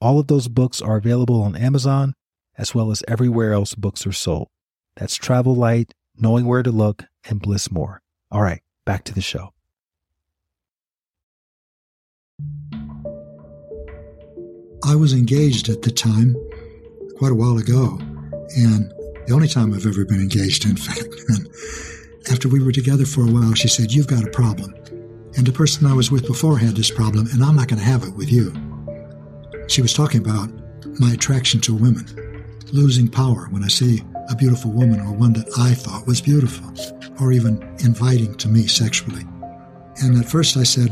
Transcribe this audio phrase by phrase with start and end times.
[0.00, 2.14] All of those books are available on Amazon
[2.58, 4.48] as well as everywhere else books are sold.
[4.96, 8.02] That's Travel Light, Knowing Where to Look, and Bliss More.
[8.30, 9.52] All right, back to the show.
[14.84, 16.36] I was engaged at the time,
[17.18, 17.98] quite a while ago,
[18.56, 18.92] and
[19.26, 21.14] the only time I've ever been engaged, in fact.
[21.28, 21.48] And
[22.30, 24.74] after we were together for a while, she said, You've got a problem.
[25.36, 27.84] And the person I was with before had this problem, and I'm not going to
[27.84, 28.52] have it with you.
[29.68, 30.50] She was talking about
[31.00, 32.06] my attraction to women,
[32.72, 36.72] losing power when I see a beautiful woman or one that I thought was beautiful,
[37.20, 39.24] or even inviting to me sexually.
[40.02, 40.90] And at first I said,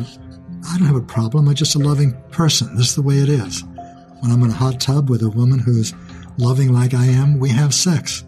[0.70, 1.48] I don't have a problem.
[1.48, 2.74] I'm just a loving person.
[2.76, 3.62] This is the way it is.
[4.20, 5.92] When I'm in a hot tub with a woman who's
[6.38, 8.24] loving like I am, we have sex.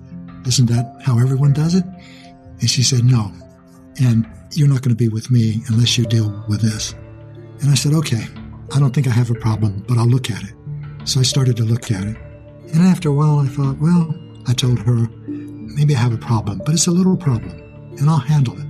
[0.47, 1.85] Isn't that how everyone does it?
[2.61, 3.33] And she said, No.
[3.99, 6.93] And you're not going to be with me unless you deal with this.
[7.61, 8.27] And I said, Okay,
[8.75, 10.55] I don't think I have a problem, but I'll look at it.
[11.05, 12.17] So I started to look at it.
[12.73, 14.15] And after a while, I thought, Well,
[14.49, 17.53] I told her, maybe I have a problem, but it's a little problem,
[17.99, 18.67] and I'll handle it.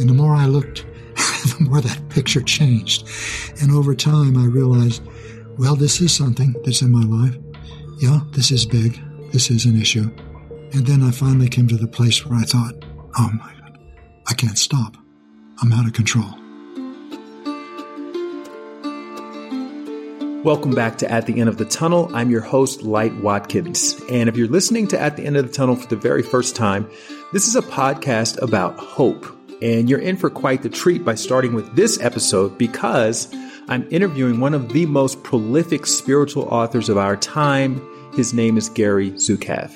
[0.00, 0.84] And the more I looked,
[1.16, 3.06] the more that picture changed.
[3.60, 5.02] And over time, I realized,
[5.56, 7.36] well, this is something that's in my life.
[8.00, 9.00] Yeah, this is big.
[9.32, 10.10] This is an issue.
[10.72, 12.74] And then I finally came to the place where I thought,
[13.18, 13.78] oh my God,
[14.28, 14.96] I can't stop.
[15.60, 16.34] I'm out of control.
[20.48, 22.10] Welcome back to At the End of the Tunnel.
[22.14, 24.00] I'm your host, Light Watkins.
[24.10, 26.56] And if you're listening to At the End of the Tunnel for the very first
[26.56, 26.88] time,
[27.34, 29.26] this is a podcast about hope.
[29.60, 33.28] And you're in for quite the treat by starting with this episode because
[33.68, 37.86] I'm interviewing one of the most prolific spiritual authors of our time.
[38.14, 39.70] His name is Gary Zukav.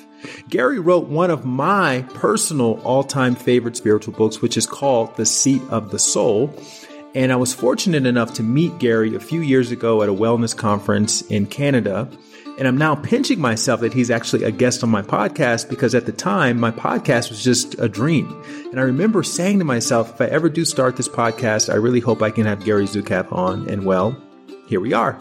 [0.49, 5.25] Gary wrote one of my personal all time favorite spiritual books, which is called The
[5.27, 6.51] Seat of the Soul.
[7.15, 10.55] And I was fortunate enough to meet Gary a few years ago at a wellness
[10.55, 12.09] conference in Canada.
[12.57, 16.05] And I'm now pinching myself that he's actually a guest on my podcast because at
[16.05, 18.29] the time, my podcast was just a dream.
[18.71, 21.99] And I remember saying to myself, if I ever do start this podcast, I really
[21.99, 23.67] hope I can have Gary Zukav on.
[23.69, 24.15] And well,
[24.67, 25.17] here we are.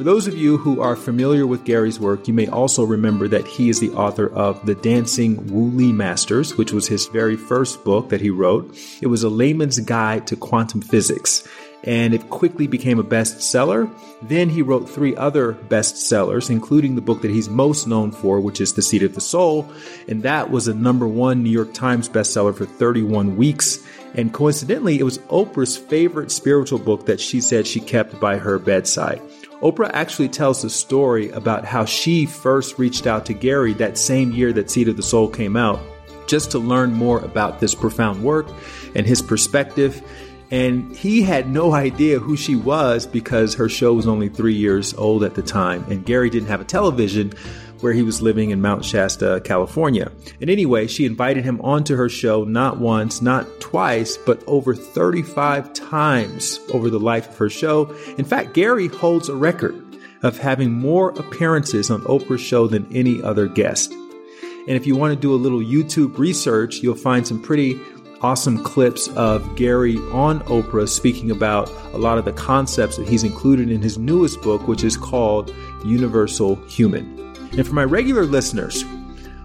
[0.00, 3.46] For those of you who are familiar with Gary's work, you may also remember that
[3.46, 8.08] he is the author of The Dancing Wu-Li Masters, which was his very first book
[8.08, 8.74] that he wrote.
[9.02, 11.46] It was a layman's guide to quantum physics
[11.84, 13.90] and it quickly became a bestseller.
[14.22, 18.60] Then he wrote three other bestsellers, including the book that he's most known for, which
[18.60, 19.70] is The Seat of the Soul,
[20.08, 23.78] and that was a number one New York Times bestseller for 31 weeks.
[24.14, 28.58] And coincidentally, it was Oprah's favorite spiritual book that she said she kept by her
[28.58, 29.22] bedside.
[29.62, 34.32] Oprah actually tells the story about how she first reached out to Gary that same
[34.32, 35.80] year that Seat of the Soul came out,
[36.26, 38.48] just to learn more about this profound work
[38.94, 40.02] and his perspective.
[40.50, 44.94] And he had no idea who she was because her show was only three years
[44.94, 45.84] old at the time.
[45.90, 47.34] And Gary didn't have a television
[47.80, 50.10] where he was living in Mount Shasta, California.
[50.40, 55.72] And anyway, she invited him onto her show not once, not twice, but over 35
[55.72, 57.94] times over the life of her show.
[58.18, 59.74] In fact, Gary holds a record
[60.22, 63.92] of having more appearances on Oprah's show than any other guest.
[63.92, 67.80] And if you want to do a little YouTube research, you'll find some pretty
[68.20, 73.24] awesome clips of Gary on Oprah speaking about a lot of the concepts that he's
[73.24, 75.54] included in his newest book, which is called
[75.84, 77.29] Universal Human.
[77.52, 78.84] And for my regular listeners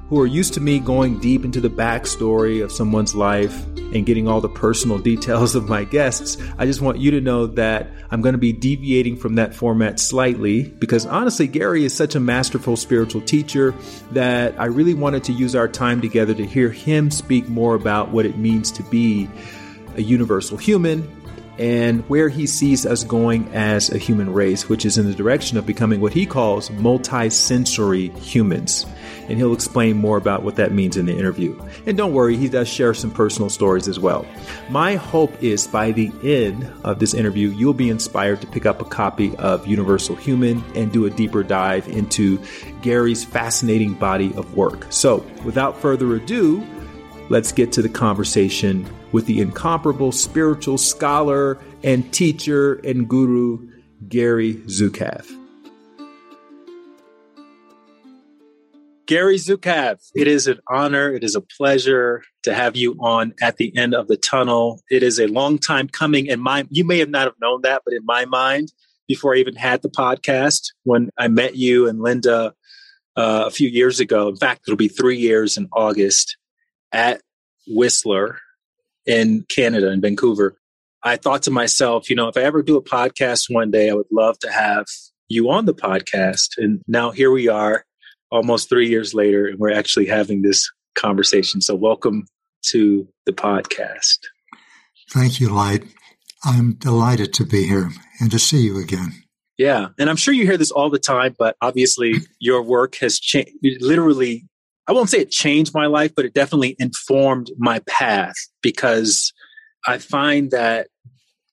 [0.10, 4.28] who are used to me going deep into the backstory of someone's life and getting
[4.28, 8.22] all the personal details of my guests, I just want you to know that I'm
[8.22, 12.78] going to be deviating from that format slightly because honestly, Gary is such a masterful
[12.78, 13.74] spiritual teacher
[14.12, 18.12] that I really wanted to use our time together to hear him speak more about
[18.12, 19.28] what it means to be
[19.96, 21.10] a universal human
[21.58, 25.58] and where he sees us going as a human race, which is in the direction
[25.58, 28.86] of becoming what he calls multi-sensory humans.
[29.28, 31.60] And he'll explain more about what that means in the interview.
[31.86, 34.26] And don't worry, he does share some personal stories as well.
[34.70, 38.82] My hope is by the end of this interview, you'll be inspired to pick up
[38.82, 42.40] a copy of Universal Human and do a deeper dive into
[42.82, 44.86] Gary's fascinating body of work.
[44.90, 46.66] So, without further ado,
[47.30, 53.70] let's get to the conversation with the incomparable spiritual scholar and teacher and guru,
[54.08, 55.26] Gary Zukav.
[59.08, 63.58] Gary Zukav, it is an honor, it is a pleasure to have you on at
[63.58, 64.82] the end of the tunnel.
[64.90, 67.84] It is a long time coming in my you may have not have known that,
[67.86, 68.74] but in my mind,
[69.08, 72.54] before I even had the podcast, when I met you and Linda
[73.16, 76.38] uh, a few years ago, in fact, it'll be three years in August
[76.92, 77.22] at
[77.68, 78.40] Whistler
[79.06, 80.58] in Canada, in Vancouver.
[81.04, 83.94] I thought to myself, you know, if I ever do a podcast one day, I
[83.94, 84.86] would love to have
[85.28, 86.58] you on the podcast.
[86.58, 87.86] And now here we are,
[88.32, 91.62] almost three years later, and we're actually having this conversation.
[91.62, 92.26] So, welcome
[92.68, 94.18] to the podcast.
[95.12, 95.84] Thank you, Light.
[96.44, 99.14] I'm delighted to be here and to see you again.
[99.58, 99.90] Yeah.
[99.98, 103.54] And I'm sure you hear this all the time, but obviously your work has changed,
[103.82, 104.46] literally,
[104.88, 109.34] I won't say it changed my life, but it definitely informed my path because
[109.88, 110.88] I find that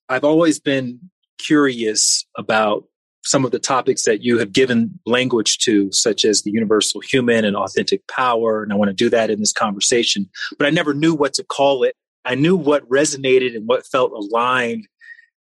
[0.09, 1.01] I've always been
[1.39, 2.85] curious about
[3.25, 7.45] some of the topics that you have given language to, such as the universal human
[7.45, 8.63] and authentic power.
[8.63, 10.29] And I want to do that in this conversation,
[10.59, 11.95] but I never knew what to call it.
[12.25, 14.87] I knew what resonated and what felt aligned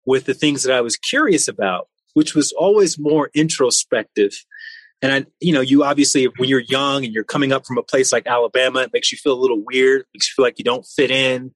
[0.06, 4.34] with the things that I was curious about, which was always more introspective.
[5.02, 7.84] And I, you know, you obviously, when you're young and you're coming up from a
[7.84, 10.64] place like Alabama, it makes you feel a little weird, makes you feel like you
[10.64, 11.54] don't fit in.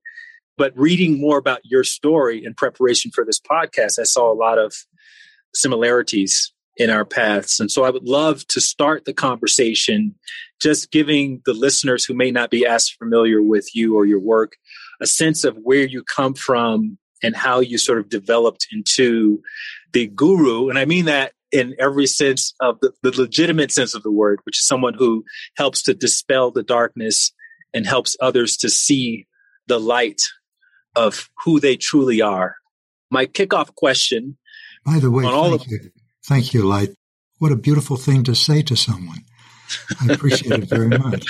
[0.57, 4.57] But reading more about your story in preparation for this podcast, I saw a lot
[4.57, 4.74] of
[5.53, 7.59] similarities in our paths.
[7.59, 10.15] And so I would love to start the conversation
[10.62, 14.53] just giving the listeners who may not be as familiar with you or your work
[15.01, 19.41] a sense of where you come from and how you sort of developed into
[19.94, 20.69] the guru.
[20.69, 24.39] And I mean that in every sense of the, the legitimate sense of the word,
[24.43, 25.23] which is someone who
[25.55, 27.31] helps to dispel the darkness
[27.73, 29.25] and helps others to see
[29.67, 30.21] the light
[30.97, 32.55] of who they truly are.
[33.09, 34.37] My kickoff question
[34.85, 35.79] by the way, thank of- you.
[36.27, 36.89] Thank you, Light.
[37.39, 39.19] What a beautiful thing to say to someone.
[40.01, 41.25] I appreciate it very much.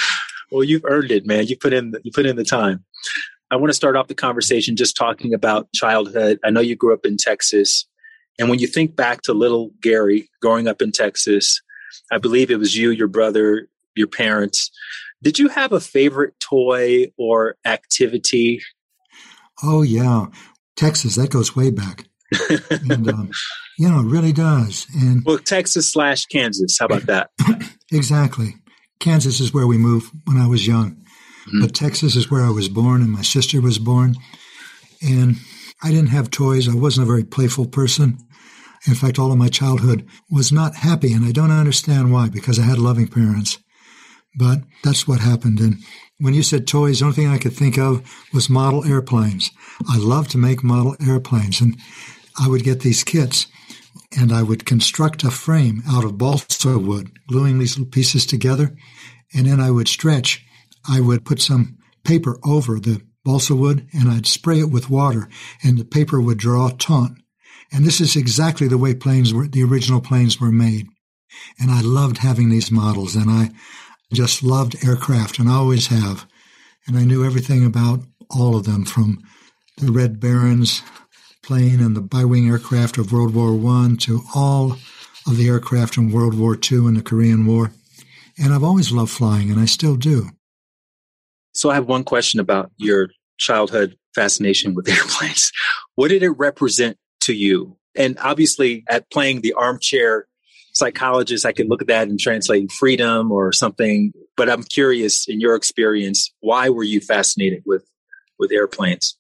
[0.51, 1.47] Well, you've earned it, man.
[1.47, 2.83] You put in the, you put in the time.
[3.51, 6.39] I want to start off the conversation just talking about childhood.
[6.43, 7.87] I know you grew up in Texas,
[8.39, 11.61] and when you think back to little Gary growing up in Texas,
[12.11, 14.71] I believe it was you, your brother, your parents.
[15.23, 18.61] Did you have a favorite toy or activity?
[19.63, 20.25] Oh yeah,
[20.75, 21.15] Texas.
[21.15, 22.05] That goes way back
[22.69, 23.31] and um,
[23.77, 24.87] you know, it really does.
[24.93, 26.77] And well, Texas slash Kansas.
[26.79, 27.29] How about that?
[27.91, 28.55] exactly.
[28.99, 31.61] Kansas is where we moved when I was young, mm-hmm.
[31.61, 34.15] but Texas is where I was born, and my sister was born.
[35.01, 35.35] And
[35.83, 36.67] I didn't have toys.
[36.67, 38.17] I wasn't a very playful person.
[38.87, 42.59] In fact, all of my childhood was not happy, and I don't understand why, because
[42.59, 43.57] I had loving parents.
[44.37, 45.59] But that's what happened.
[45.59, 45.77] And
[46.19, 49.51] when you said toys, the only thing I could think of was model airplanes.
[49.89, 51.61] I love to make model airplanes.
[51.61, 51.77] And
[52.39, 53.47] I would get these kits
[54.17, 58.75] and I would construct a frame out of balsa wood, gluing these little pieces together.
[59.33, 60.45] And then I would stretch.
[60.87, 65.27] I would put some paper over the balsa wood and I'd spray it with water
[65.61, 67.11] and the paper would draw taut.
[67.73, 70.87] And this is exactly the way planes were, the original planes were made.
[71.59, 73.49] And I loved having these models and I
[74.13, 76.25] just loved aircraft and I always have.
[76.87, 79.21] And I knew everything about all of them from
[79.77, 80.83] the Red Barons
[81.41, 84.73] plane and the bi-wing aircraft of World War I to all
[85.27, 87.71] of the aircraft in World War II and the Korean War.
[88.37, 90.29] And I've always loved flying, and I still do.
[91.55, 95.51] So I have one question about your childhood fascination with airplanes.
[95.95, 97.77] What did it represent to you?
[97.95, 100.27] And obviously, at playing the armchair
[100.73, 104.11] psychologist, I can look at that and translate freedom or something.
[104.35, 107.85] But I'm curious, in your experience, why were you fascinated with
[108.37, 109.17] with airplanes?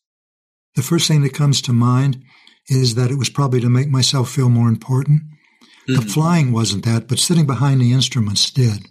[0.75, 2.21] The first thing that comes to mind
[2.67, 5.21] is that it was probably to make myself feel more important.
[5.87, 5.95] Mm-hmm.
[5.95, 8.87] The flying wasn't that, but sitting behind the instruments did.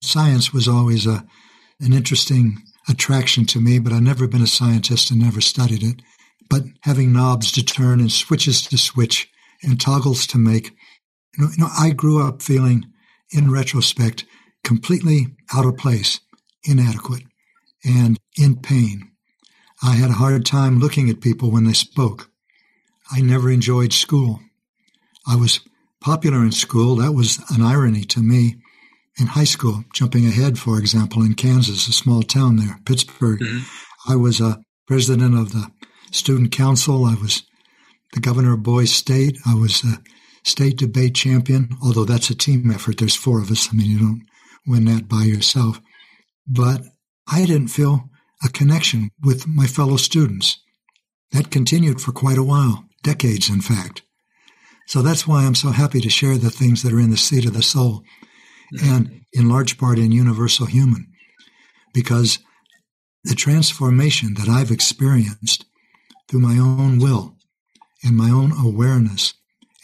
[0.00, 1.26] Science was always a
[1.80, 6.02] an interesting attraction to me, but I've never been a scientist and never studied it.
[6.50, 9.28] But having knobs to turn and switches to switch
[9.62, 10.72] and toggles to make,
[11.36, 12.86] you know, you know I grew up feeling,
[13.30, 14.24] in retrospect,
[14.62, 16.20] completely out of place,
[16.64, 17.24] inadequate,
[17.84, 19.10] and in pain.
[19.82, 22.30] I had a hard time looking at people when they spoke.
[23.10, 24.40] I never enjoyed school.
[25.26, 25.60] I was
[26.00, 26.96] popular in school.
[26.96, 28.56] That was an irony to me.
[29.18, 34.12] In high school, jumping ahead, for example, in Kansas, a small town there, Pittsburg, mm-hmm.
[34.12, 35.70] I was a president of the
[36.10, 37.04] student council.
[37.04, 37.44] I was
[38.12, 39.38] the governor of Boys State.
[39.46, 40.02] I was a
[40.44, 42.98] state debate champion, although that's a team effort.
[42.98, 43.68] There's four of us.
[43.70, 44.22] I mean, you don't
[44.66, 45.80] win that by yourself.
[46.46, 46.82] But
[47.26, 48.10] I didn't feel
[48.44, 50.58] a connection with my fellow students.
[51.32, 54.02] That continued for quite a while, decades, in fact.
[54.86, 57.46] So that's why I'm so happy to share the things that are in the seat
[57.46, 58.02] of the soul.
[58.82, 61.08] And in large part in universal human.
[61.92, 62.38] Because
[63.24, 65.64] the transformation that I've experienced
[66.28, 67.36] through my own will
[68.02, 69.34] and my own awareness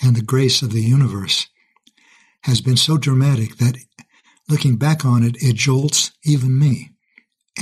[0.02, 1.46] and the grace of the universe
[2.42, 3.76] has been so dramatic that
[4.48, 6.90] looking back on it, it jolts even me.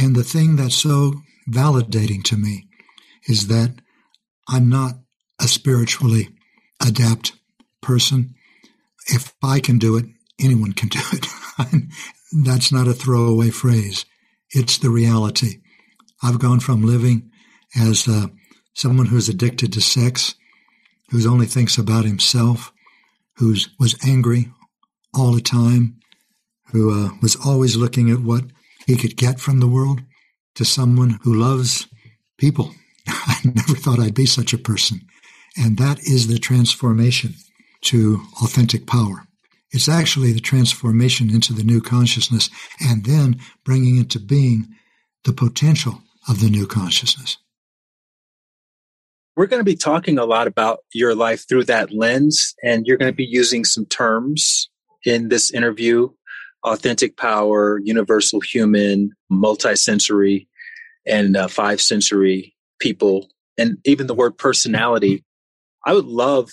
[0.01, 1.15] And the thing that's so
[1.51, 2.69] validating to me
[3.29, 3.75] is that
[4.49, 4.95] I'm not
[5.41, 6.29] a spiritually
[6.85, 7.33] adept
[7.83, 8.35] person.
[9.07, 10.07] If I can do it,
[10.41, 11.27] anyone can do it.
[12.45, 14.05] that's not a throwaway phrase.
[14.51, 15.61] It's the reality.
[16.23, 17.31] I've gone from living
[17.77, 18.27] as uh,
[18.75, 20.35] someone who's addicted to sex,
[21.11, 22.73] who only thinks about himself,
[23.37, 24.51] who was angry
[25.15, 25.99] all the time,
[26.73, 28.45] who uh, was always looking at what
[28.87, 30.01] he could get from the world,
[30.55, 31.87] to someone who loves
[32.37, 32.73] people.
[33.09, 35.01] I never thought I'd be such a person.
[35.57, 37.35] And that is the transformation
[37.83, 39.28] to authentic power.
[39.71, 42.49] It's actually the transformation into the new consciousness
[42.81, 44.69] and then bringing into being
[45.25, 47.39] the potential of the new consciousness.
[49.37, 52.97] We're going to be talking a lot about your life through that lens, and you're
[52.97, 54.69] going to be using some terms
[55.05, 56.09] in this interview
[56.65, 60.47] authentic power, universal human, multisensory,
[61.07, 65.25] and uh, five sensory people, and even the word personality.
[65.87, 66.51] I would love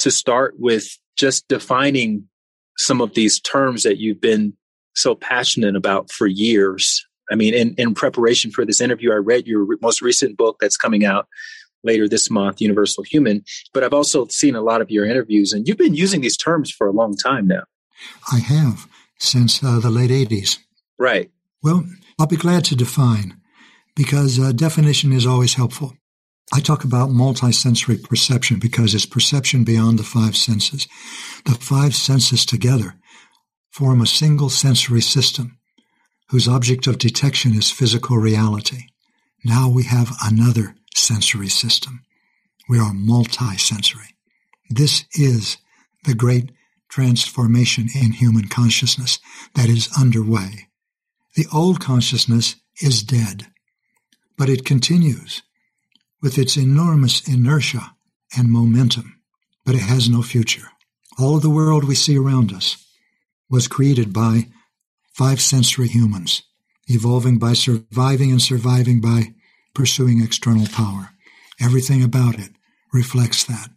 [0.00, 2.28] to start with just defining
[2.78, 4.54] some of these terms that you've been
[4.94, 7.04] so passionate about for years.
[7.30, 10.76] I mean, in, in preparation for this interview, I read your most recent book that's
[10.76, 11.28] coming out
[11.84, 13.44] later this month, Universal Human.
[13.72, 16.70] But I've also seen a lot of your interviews, and you've been using these terms
[16.70, 17.64] for a long time now.
[18.32, 20.58] I have since uh, the late 80s.
[20.98, 21.30] Right.
[21.62, 21.84] Well,
[22.18, 23.40] I'll be glad to define
[23.94, 25.94] because uh, definition is always helpful.
[26.52, 30.88] I talk about multisensory perception because it's perception beyond the five senses.
[31.44, 32.94] The five senses together
[33.70, 35.58] form a single sensory system
[36.30, 38.86] whose object of detection is physical reality.
[39.44, 42.02] Now we have another sensory system.
[42.68, 44.14] We are multisensory.
[44.70, 45.58] This is
[46.04, 46.52] the great
[46.88, 49.18] transformation in human consciousness
[49.54, 50.68] that is underway.
[51.36, 53.46] The old consciousness is dead,
[54.36, 55.42] but it continues
[56.22, 57.94] with its enormous inertia
[58.36, 59.20] and momentum,
[59.64, 60.68] but it has no future.
[61.18, 62.84] All of the world we see around us
[63.50, 64.48] was created by
[65.12, 66.42] five sensory humans,
[66.86, 69.34] evolving by surviving and surviving by
[69.74, 71.10] pursuing external power.
[71.60, 72.52] Everything about it
[72.92, 73.70] reflects that,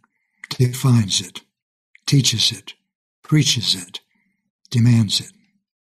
[0.50, 1.42] defines it,
[2.06, 2.74] teaches it,
[3.22, 4.00] preaches it,
[4.70, 5.32] demands it.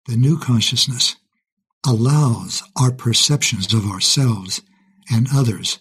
[0.06, 1.16] The new consciousness
[1.86, 4.60] allows our perceptions of ourselves
[5.10, 5.78] and others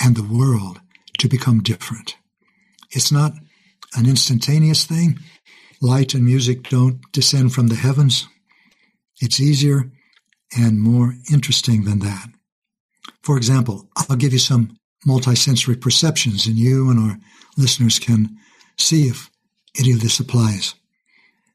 [0.00, 0.80] and the world
[1.18, 2.16] to become different.
[2.90, 3.32] It's not
[3.94, 5.18] an instantaneous thing.
[5.80, 8.26] Light and music don't descend from the heavens.
[9.20, 9.90] It's easier
[10.56, 12.28] and more interesting than that.
[13.22, 17.18] For example, I'll give you some multisensory perceptions, and you and our
[17.56, 18.36] listeners can
[18.76, 19.30] see if
[19.78, 20.74] any of this applies.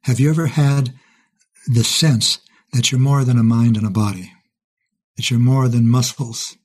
[0.04, 0.94] Have you ever had
[1.68, 2.40] the sense
[2.74, 4.32] that you're more than a mind and a body?
[5.18, 6.58] That you're more than muscles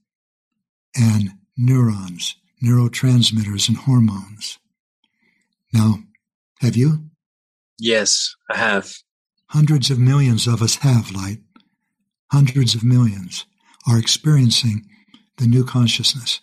[0.97, 4.59] and neurons, neurotransmitters, and hormones?
[5.73, 5.97] Now,
[6.61, 7.11] have you?
[7.79, 8.95] Yes, I have.
[9.51, 11.39] Hundreds of millions of us have light.
[12.33, 13.47] Hundreds of millions
[13.89, 14.87] are experiencing
[15.39, 16.41] the new consciousness.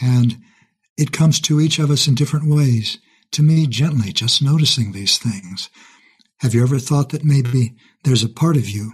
[0.00, 0.38] And
[0.96, 2.98] it comes to each of us in different ways.
[3.32, 5.68] To me, gently, just noticing these things,
[6.38, 7.74] have you ever thought that maybe
[8.04, 8.92] there's a part of you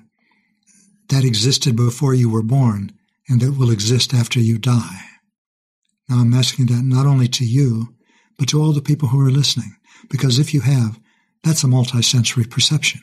[1.08, 2.92] that existed before you were born
[3.28, 5.09] and that will exist after you die?
[6.10, 7.94] Now, I'm asking that not only to you,
[8.36, 9.76] but to all the people who are listening,
[10.08, 10.98] because if you have,
[11.44, 13.00] that's a multisensory perception.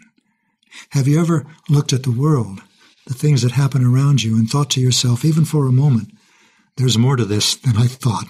[0.89, 2.61] Have you ever looked at the world,
[3.05, 6.09] the things that happen around you, and thought to yourself, even for a moment,
[6.75, 8.27] there's more to this than I thought?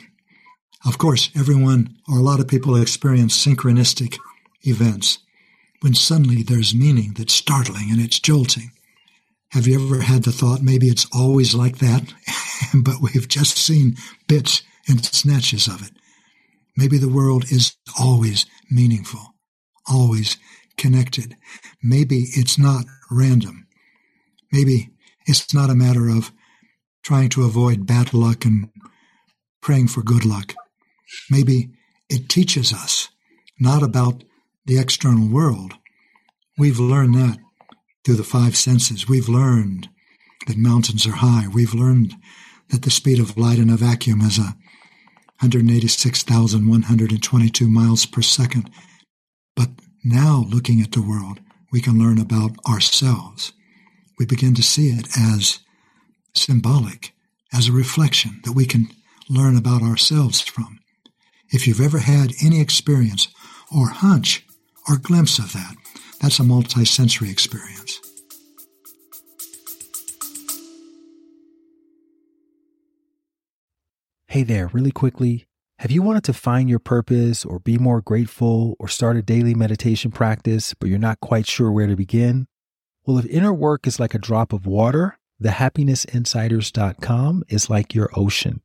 [0.86, 4.18] Of course, everyone or a lot of people experience synchronistic
[4.62, 5.18] events
[5.82, 8.72] when suddenly there's meaning that's startling and it's jolting.
[9.52, 12.14] Have you ever had the thought maybe it's always like that,
[12.74, 13.96] but we've just seen
[14.28, 15.94] bits and snatches of it?
[16.76, 19.36] Maybe the world is always meaningful,
[19.90, 20.38] always
[20.78, 21.36] connected.
[21.82, 23.68] Maybe it's not random.
[24.52, 24.90] Maybe
[25.26, 26.32] it's not a matter of
[27.04, 28.70] trying to avoid bad luck and
[29.62, 30.54] praying for good luck.
[31.30, 31.70] Maybe
[32.10, 33.10] it teaches us
[33.60, 34.24] not about
[34.66, 35.74] the external world.
[36.58, 37.40] We've learned that
[38.08, 39.10] through the five senses.
[39.10, 39.90] We've learned
[40.46, 41.50] that mountains are high.
[41.54, 42.14] We've learned
[42.70, 44.56] that the speed of light in a vacuum is a
[45.42, 48.72] 186,122 miles per second.
[49.58, 49.72] But
[50.06, 53.52] now, looking at the world, we can learn about ourselves.
[54.18, 55.60] We begin to see it as
[56.34, 57.12] symbolic,
[57.52, 58.88] as a reflection that we can
[59.30, 60.80] learn about ourselves from.
[61.50, 63.28] If you've ever had any experience
[63.70, 64.46] or hunch
[64.88, 65.76] or glimpse of that,
[66.22, 68.00] that's a multisensory experience.
[74.28, 75.48] Hey there, really quickly.
[75.80, 79.54] Have you wanted to find your purpose or be more grateful or start a daily
[79.54, 82.48] meditation practice, but you're not quite sure where to begin?
[83.06, 88.10] Well, if inner work is like a drop of water, the thehappinessinsiders.com is like your
[88.16, 88.62] ocean.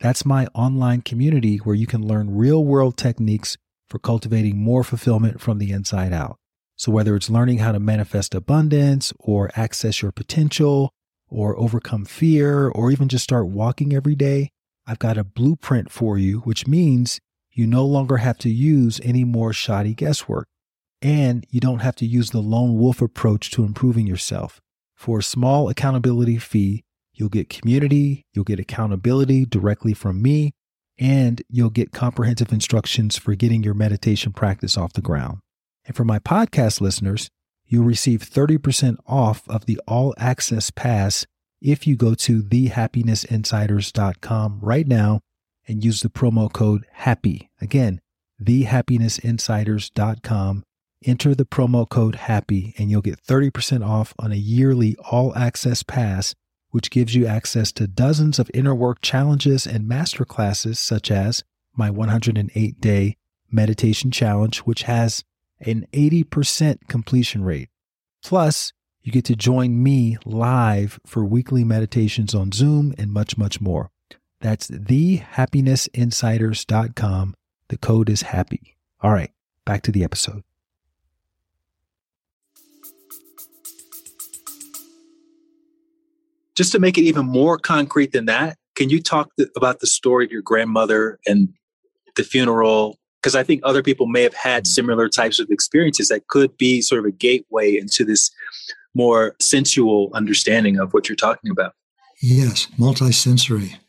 [0.00, 3.56] That's my online community where you can learn real world techniques
[3.88, 6.38] for cultivating more fulfillment from the inside out.
[6.76, 10.90] So, whether it's learning how to manifest abundance or access your potential
[11.28, 14.50] or overcome fear or even just start walking every day,
[14.86, 17.18] I've got a blueprint for you, which means
[17.50, 20.46] you no longer have to use any more shoddy guesswork.
[21.00, 24.60] And you don't have to use the lone wolf approach to improving yourself.
[24.94, 30.52] For a small accountability fee, you'll get community, you'll get accountability directly from me,
[30.98, 35.38] and you'll get comprehensive instructions for getting your meditation practice off the ground.
[35.86, 37.30] And for my podcast listeners,
[37.66, 41.26] you'll receive 30% off of the all access pass
[41.60, 45.20] if you go to thehappinessinsiders.com right now
[45.66, 47.48] and use the promo code HAPPY.
[47.60, 48.00] Again,
[48.42, 50.62] thehappinessinsiders.com.
[51.04, 55.82] Enter the promo code HAPPY and you'll get 30% off on a yearly all access
[55.82, 56.34] pass,
[56.70, 61.90] which gives you access to dozens of inner work challenges and masterclasses, such as my
[61.90, 63.16] 108 day
[63.50, 65.22] meditation challenge, which has
[65.60, 67.68] an 80% completion rate.
[68.22, 68.72] Plus,
[69.02, 73.90] you get to join me live for weekly meditations on Zoom and much, much more.
[74.40, 77.34] That's thehappinessinsiders.com.
[77.68, 78.76] The code is happy.
[79.00, 79.30] All right,
[79.64, 80.42] back to the episode.
[86.56, 89.86] Just to make it even more concrete than that, can you talk th- about the
[89.86, 91.50] story of your grandmother and
[92.16, 92.98] the funeral?
[93.26, 94.68] Because I think other people may have had mm-hmm.
[94.68, 98.30] similar types of experiences that could be sort of a gateway into this
[98.94, 101.72] more sensual understanding of what you're talking about.
[102.22, 103.80] Yes, multisensory.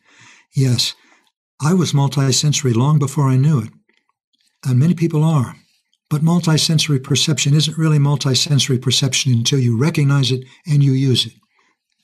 [0.55, 0.95] Yes,
[1.61, 3.69] I was multisensory long before I knew it.
[4.65, 5.55] And many people are.
[6.09, 11.33] But multisensory perception isn't really multisensory perception until you recognize it and you use it.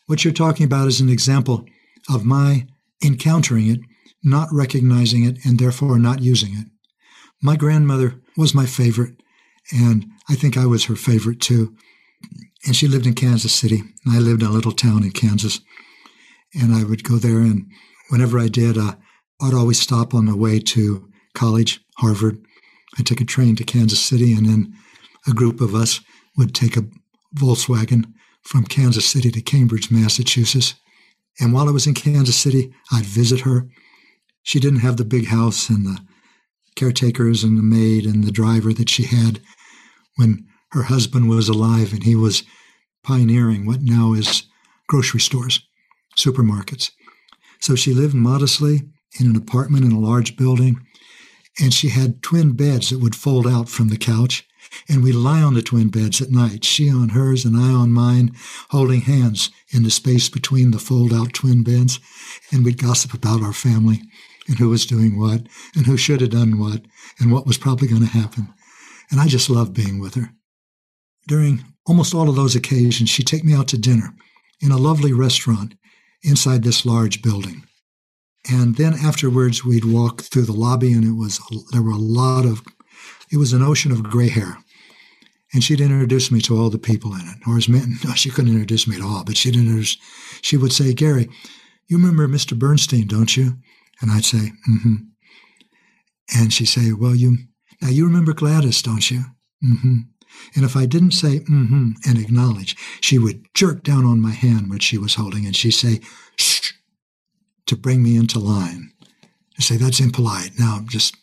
[0.06, 1.66] What you're talking about is an example
[2.14, 2.68] of my
[3.04, 3.80] encountering it,
[4.24, 6.68] not recognizing it, and therefore not using it.
[7.44, 9.22] My grandmother was my favorite,
[9.72, 11.76] and I think I was her favorite too
[12.66, 13.84] and she lived in Kansas City.
[14.08, 15.60] I lived in a little town in Kansas,
[16.54, 17.40] and I would go there.
[17.40, 17.70] And
[18.10, 18.96] whenever I did, uh,
[19.42, 22.44] I'd always stop on the way to college, Harvard.
[22.98, 24.74] I took a train to Kansas City, and then
[25.28, 26.00] a group of us
[26.38, 26.86] would take a
[27.36, 30.76] Volkswagen from Kansas City to Cambridge, Massachusetts.
[31.40, 33.68] And while I was in Kansas City, I'd visit her.
[34.44, 36.00] She didn't have the big house and the
[36.76, 39.40] caretakers and the maid and the driver that she had
[40.16, 42.44] when her husband was alive and he was
[43.04, 44.44] pioneering what now is
[44.88, 45.62] grocery stores,
[46.18, 46.92] supermarkets.
[47.60, 48.82] So she lived modestly
[49.20, 50.86] in an apartment in a large building,
[51.60, 54.48] and she had twin beds that would fold out from the couch.
[54.90, 57.92] And we'd lie on the twin beds at night, she on hers and I on
[57.92, 58.32] mine,
[58.72, 62.00] holding hands in the space between the fold out twin beds.
[62.52, 64.02] And we'd gossip about our family
[64.48, 66.82] and who was doing what and who should have done what
[67.20, 68.54] and what was probably going to happen.
[69.12, 70.34] And I just loved being with her.
[71.28, 74.14] During almost all of those occasions, she'd take me out to dinner
[74.62, 75.76] in a lovely restaurant
[76.24, 77.64] inside this large building.
[78.50, 81.40] And then afterwards, we'd walk through the lobby, and it was
[81.72, 82.62] there were a lot of
[83.32, 84.58] it was an ocean of gray hair.
[85.54, 88.30] And she'd introduce me to all the people in it, or as men, no, she
[88.30, 89.98] couldn't introduce me at all, but she'd introduce.
[90.42, 91.30] She would say, "Gary,
[91.88, 92.58] you remember Mr.
[92.58, 93.58] Bernstein, don't you?"
[94.04, 94.96] And I'd say, "Mm-hmm."
[96.38, 97.38] And she'd say, "Well, you
[97.82, 99.24] now you remember Gladys, don't you?"
[99.64, 99.98] Mm-hmm.
[100.56, 104.70] And if I didn't say mm-hmm and acknowledge, she would jerk down on my hand
[104.70, 106.02] which she was holding and she'd say,
[106.38, 106.74] shh,
[107.68, 108.92] to bring me into line.
[109.58, 110.58] I say, that's impolite.
[110.60, 111.16] Now just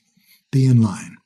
[0.50, 1.16] be in line.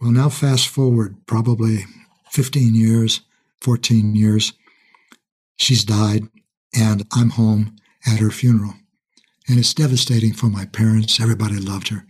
[0.00, 1.84] Well, now fast forward probably
[2.30, 3.20] 15 years,
[3.60, 4.52] 14 years.
[5.56, 6.24] She's died,
[6.74, 8.74] and I'm home at her funeral.
[9.48, 11.20] And it's devastating for my parents.
[11.20, 12.06] Everybody loved her.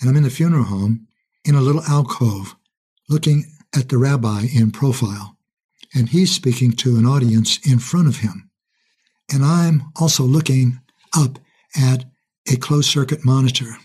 [0.00, 1.06] And I'm in the funeral home
[1.44, 2.54] in a little alcove
[3.08, 5.36] looking at the rabbi in profile,
[5.94, 8.50] and he's speaking to an audience in front of him.
[9.32, 10.80] And I'm also looking
[11.16, 11.38] up
[11.76, 12.04] at
[12.50, 13.76] a closed circuit monitor.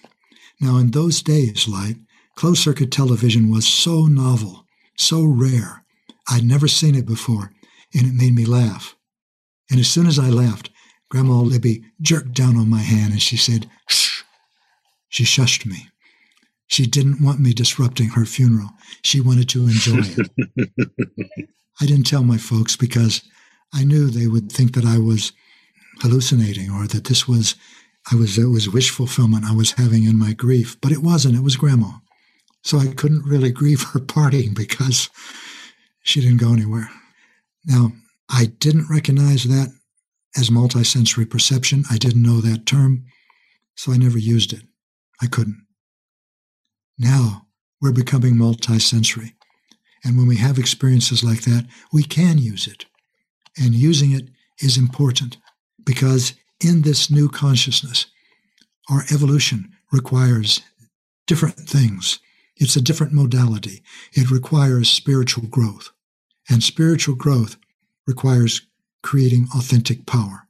[0.60, 1.98] Now, in those days, Light,
[2.36, 4.66] closed circuit television was so novel,
[4.98, 5.84] so rare.
[6.30, 7.52] I'd never seen it before,
[7.94, 8.96] and it made me laugh.
[9.70, 10.70] And as soon as I laughed,
[11.10, 14.24] Grandma Libby jerked down on my hand and she said, Shh.
[15.10, 15.90] She shushed me.
[16.68, 18.70] She didn't want me disrupting her funeral.
[19.04, 20.70] She wanted to enjoy it.
[21.82, 23.22] I didn't tell my folks because
[23.74, 25.32] I knew they would think that I was
[26.02, 27.56] hallucinating or that this was
[28.12, 31.36] I was it was wish fulfillment I was having in my grief, but it wasn't.
[31.36, 31.92] It was grandma.
[32.64, 35.10] So I couldn't really grieve her parting because
[36.04, 36.90] she didn't go anywhere.
[37.66, 37.94] Now,
[38.30, 39.70] I didn't recognize that
[40.38, 41.84] as multisensory perception.
[41.90, 43.06] I didn't know that term,
[43.76, 44.64] so I never used it.
[45.22, 45.66] I couldn't.
[46.98, 47.48] Now
[47.82, 49.34] we're becoming multisensory.
[50.04, 52.86] And when we have experiences like that, we can use it.
[53.58, 54.30] And using it
[54.62, 55.38] is important
[55.84, 58.06] because in this new consciousness,
[58.90, 60.62] our evolution requires
[61.28, 62.20] different things.
[62.56, 63.84] It's a different modality.
[64.14, 65.92] It requires spiritual growth.
[66.50, 67.58] And spiritual growth
[68.08, 68.62] requires
[69.06, 70.48] creating authentic power,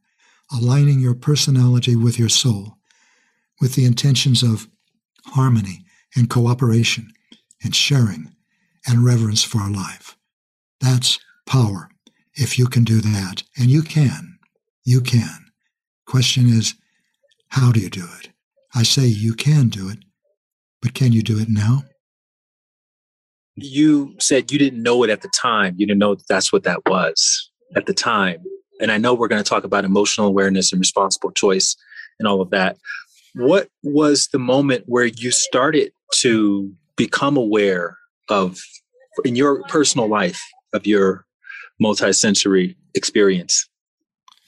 [0.50, 2.78] aligning your personality with your soul,
[3.60, 4.70] with the intentions of
[5.26, 5.84] harmony
[6.16, 7.12] and cooperation
[7.62, 8.34] and sharing
[8.88, 10.16] and reverence for our life.
[10.80, 11.90] That's power.
[12.34, 14.38] If you can do that, and you can,
[14.86, 15.52] you can.
[16.06, 16.76] Question is,
[17.50, 18.30] how do you do it?
[18.74, 20.00] I say you can do it,
[20.82, 21.84] but can you do it now?
[23.56, 25.76] You said you didn't know it at the time.
[25.78, 28.44] You didn't know that that's what that was at the time.
[28.80, 31.76] And I know we're going to talk about emotional awareness and responsible choice
[32.20, 32.78] and all of that.
[33.34, 37.98] What was the moment where you started to become aware
[38.30, 38.60] of,
[39.24, 40.42] in your personal life,
[40.74, 41.26] of your
[41.82, 43.68] multisensory experience?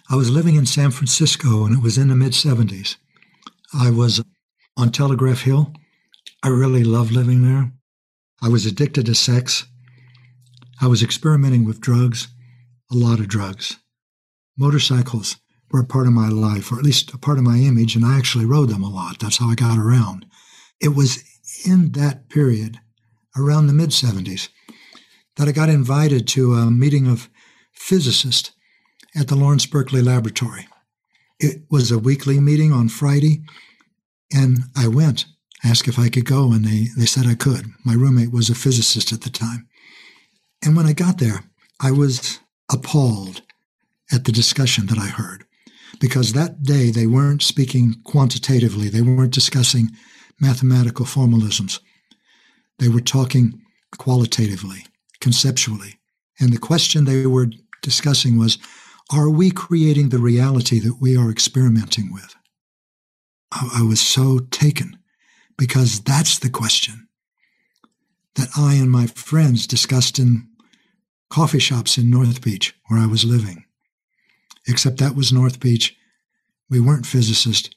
[0.09, 2.95] I was living in San Francisco and it was in the mid 70s.
[3.73, 4.23] I was
[4.77, 5.73] on Telegraph Hill.
[6.43, 7.71] I really loved living there.
[8.41, 9.65] I was addicted to sex.
[10.79, 12.27] I was experimenting with drugs,
[12.91, 13.77] a lot of drugs.
[14.57, 15.37] Motorcycles
[15.71, 18.05] were a part of my life, or at least a part of my image, and
[18.05, 19.19] I actually rode them a lot.
[19.19, 20.25] That's how I got around.
[20.79, 21.23] It was
[21.65, 22.79] in that period,
[23.35, 24.49] around the mid 70s,
[25.35, 27.29] that I got invited to a meeting of
[27.73, 28.51] physicists
[29.15, 30.67] at the Lawrence Berkeley Laboratory.
[31.39, 33.43] It was a weekly meeting on Friday,
[34.33, 35.25] and I went,
[35.63, 37.67] asked if I could go, and they, they said I could.
[37.85, 39.67] My roommate was a physicist at the time.
[40.63, 41.43] And when I got there,
[41.79, 42.39] I was
[42.71, 43.41] appalled
[44.11, 45.45] at the discussion that I heard
[45.99, 49.89] because that day they weren't speaking quantitatively, they weren't discussing
[50.39, 51.79] mathematical formalisms.
[52.79, 53.61] They were talking
[53.97, 54.85] qualitatively,
[55.19, 55.99] conceptually.
[56.39, 57.49] And the question they were
[57.81, 58.57] discussing was
[59.11, 62.35] Are we creating the reality that we are experimenting with?
[63.51, 64.97] I, I was so taken
[65.57, 67.07] because that's the question
[68.35, 70.47] that I and my friends discussed in
[71.29, 73.65] coffee shops in North Beach, where I was living.
[74.67, 75.95] Except that was North Beach.
[76.69, 77.69] We weren't physicists.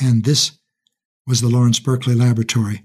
[0.00, 0.58] And this
[1.26, 2.82] was the Lawrence Berkeley Laboratory,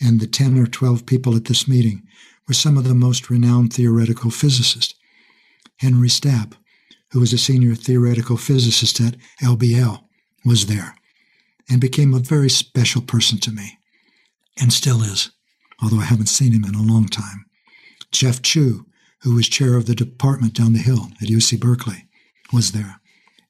[0.00, 2.02] and the 10 or 12 people at this meeting
[2.46, 4.94] were some of the most renowned theoretical physicists.
[5.78, 6.52] Henry Stapp,
[7.12, 10.02] who was a senior theoretical physicist at LBL,
[10.44, 10.94] was there
[11.68, 13.78] and became a very special person to me,
[14.60, 15.30] and still is,
[15.82, 17.46] although I haven't seen him in a long time.
[18.10, 18.86] Jeff Chew,
[19.22, 22.06] who was chair of the department down the hill at UC Berkeley,
[22.52, 23.00] was there.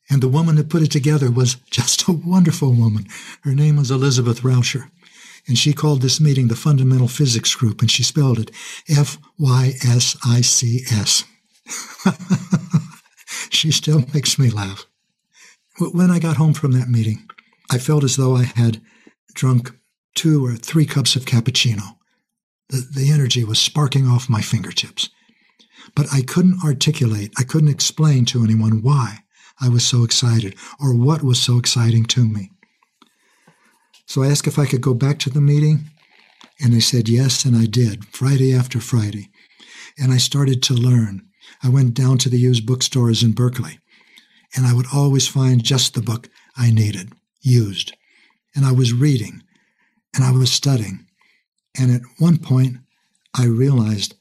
[0.08, 3.06] And the woman that put it together was just a wonderful woman.
[3.42, 4.90] Her name was Elizabeth Rauscher.
[5.48, 8.50] And she called this meeting the Fundamental Physics Group, and she spelled it
[8.88, 11.22] F Y S I C S.
[13.50, 14.86] She still makes me laugh.
[15.78, 17.26] When I got home from that meeting,
[17.70, 18.80] I felt as though I had
[19.34, 19.72] drunk
[20.14, 21.95] two or three cups of cappuccino.
[22.68, 25.08] The, the energy was sparking off my fingertips.
[25.94, 29.20] But I couldn't articulate, I couldn't explain to anyone why.
[29.60, 32.50] I was so excited or what was so exciting to me.
[34.06, 35.90] So I asked if I could go back to the meeting,
[36.60, 39.30] and they said yes, and I did, Friday after Friday.
[39.98, 41.26] And I started to learn.
[41.62, 43.78] I went down to the used bookstores in Berkeley,
[44.54, 47.96] and I would always find just the book I needed, used.
[48.54, 49.42] And I was reading,
[50.14, 51.05] and I was studying.
[51.78, 52.78] And at one point,
[53.34, 54.14] I realized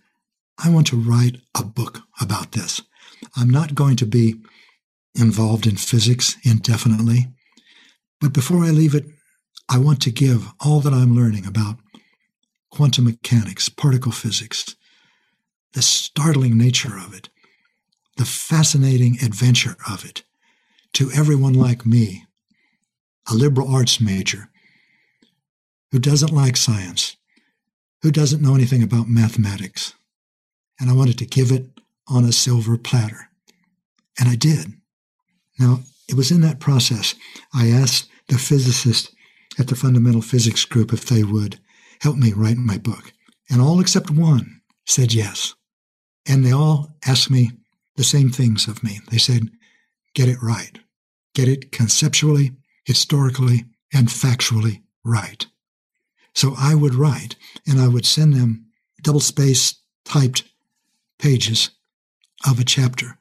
[0.64, 2.82] I want to write a book about this.
[3.36, 4.36] I'm not going to be
[5.14, 7.28] involved in physics indefinitely.
[8.20, 9.06] But before I leave it,
[9.70, 11.78] I want to give all that I'm learning about
[12.72, 14.76] quantum mechanics, particle physics,
[15.74, 17.30] the startling nature of it,
[18.18, 20.24] the fascinating adventure of it,
[20.94, 22.26] to everyone like me,
[23.30, 24.50] a liberal arts major,
[25.92, 27.18] who doesn't like science,
[28.06, 29.96] who doesn't know anything about mathematics,
[30.80, 31.66] and I wanted to give it
[32.08, 33.32] on a silver platter.
[34.20, 34.74] And I did.
[35.58, 37.16] Now, it was in that process
[37.52, 39.12] I asked the physicist
[39.58, 41.60] at the Fundamental Physics Group if they would
[42.02, 43.12] help me write my book.
[43.50, 45.56] And all except one said yes.
[46.28, 47.54] And they all asked me
[47.96, 49.00] the same things of me.
[49.10, 49.50] They said,
[50.14, 50.78] get it right.
[51.34, 52.52] Get it conceptually,
[52.84, 55.48] historically, and factually right.
[56.36, 58.68] So I would write and I would send them
[59.02, 60.44] double space typed
[61.18, 61.72] pages
[62.46, 63.18] of a chapter.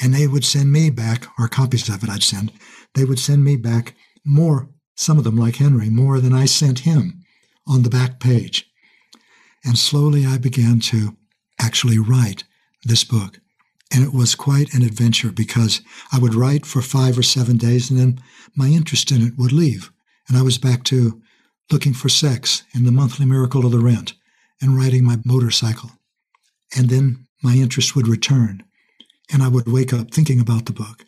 [0.00, 2.52] And they would send me back, or copies of it I'd send,
[2.94, 6.80] they would send me back more, some of them like Henry, more than I sent
[6.80, 7.24] him
[7.66, 8.68] on the back page.
[9.64, 11.16] And slowly I began to
[11.60, 12.44] actually write
[12.82, 13.40] this book.
[13.92, 15.80] And it was quite an adventure because
[16.12, 18.20] I would write for five or seven days and then
[18.56, 19.92] my interest in it would leave.
[20.28, 21.22] And I was back to
[21.70, 24.14] looking for sex in the monthly miracle of the rent
[24.60, 25.90] and riding my motorcycle.
[26.76, 28.64] And then my interest would return
[29.32, 31.04] and I would wake up thinking about the book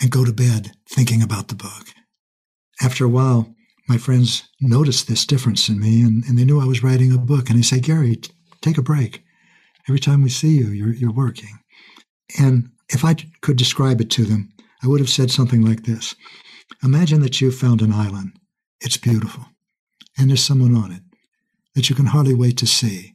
[0.00, 1.88] and go to bed thinking about the book.
[2.80, 3.54] After a while,
[3.88, 7.18] my friends noticed this difference in me and, and they knew I was writing a
[7.18, 7.48] book.
[7.48, 8.30] And they say, Gary, t-
[8.60, 9.22] take a break.
[9.88, 11.58] Every time we see you, you're, you're working.
[12.38, 14.50] And if I could describe it to them,
[14.82, 16.14] I would have said something like this
[16.82, 18.38] Imagine that you've found an island.
[18.80, 19.46] It's beautiful.
[20.16, 21.02] And there's someone on it
[21.74, 23.14] that you can hardly wait to see.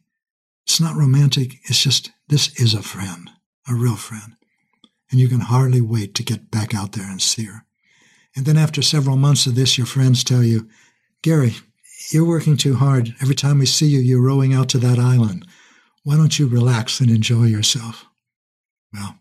[0.65, 1.56] It's not romantic.
[1.65, 3.30] It's just, this is a friend,
[3.67, 4.36] a real friend.
[5.12, 7.65] And you can hardly wait to get back out there and see her.
[8.36, 10.67] And then after several months of this, your friends tell you,
[11.21, 11.56] Gary,
[12.12, 13.13] you're working too hard.
[13.21, 15.45] Every time we see you, you're rowing out to that island.
[16.04, 18.06] Why don't you relax and enjoy yourself?
[18.93, 19.19] Well,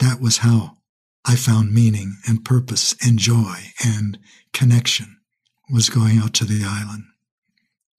[0.00, 0.78] that was how
[1.24, 4.18] I found meaning and purpose and joy and
[4.52, 5.17] connection
[5.70, 7.04] was going out to the island.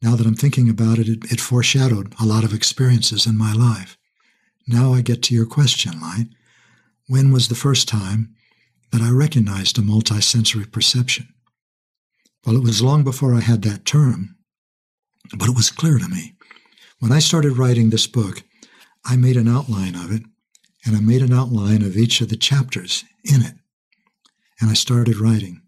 [0.01, 3.53] Now that I'm thinking about it, it, it foreshadowed a lot of experiences in my
[3.53, 3.97] life.
[4.67, 6.27] Now I get to your question, Light.
[7.07, 8.35] When was the first time
[8.91, 11.33] that I recognized a multisensory perception?
[12.45, 14.37] Well, it was long before I had that term,
[15.37, 16.35] but it was clear to me.
[16.99, 18.43] When I started writing this book,
[19.05, 20.23] I made an outline of it,
[20.85, 23.55] and I made an outline of each of the chapters in it.
[24.61, 25.61] And I started writing.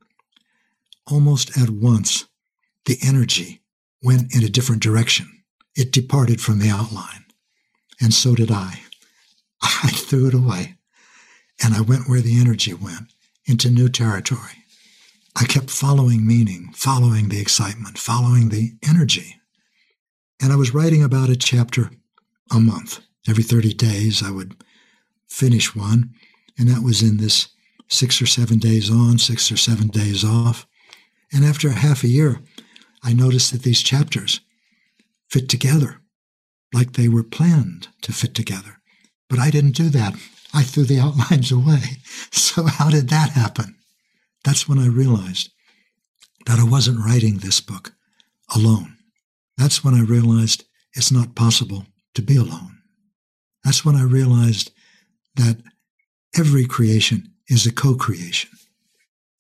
[1.12, 2.26] Almost at once,
[2.86, 3.62] the energy
[4.02, 5.43] went in a different direction.
[5.76, 7.26] It departed from the outline.
[8.00, 8.82] And so did I.
[9.62, 10.78] I threw it away.
[11.63, 13.13] And I went where the energy went,
[13.45, 14.63] into new territory.
[15.36, 19.36] I kept following meaning, following the excitement, following the energy.
[20.41, 21.91] And I was writing about a chapter
[22.52, 23.02] a month.
[23.28, 24.56] Every 30 days, I would
[25.28, 26.13] finish one.
[26.58, 27.50] And that was in this
[27.89, 30.65] six or seven days on, six or seven days off.
[31.34, 32.41] And after half a year,
[33.04, 34.41] I noticed that these chapters
[35.30, 36.02] fit together
[36.74, 38.80] like they were planned to fit together.
[39.30, 40.15] But I didn't do that.
[40.54, 41.82] I threw the outlines away.
[42.32, 43.76] So, how did that happen?
[44.44, 45.52] That's when I realized
[46.48, 47.94] that I wasn't writing this book
[48.54, 48.98] alone.
[49.58, 52.80] That's when I realized it's not possible to be alone.
[53.63, 54.72] That's when I realized
[55.36, 55.58] that
[56.38, 58.50] every creation is a co creation.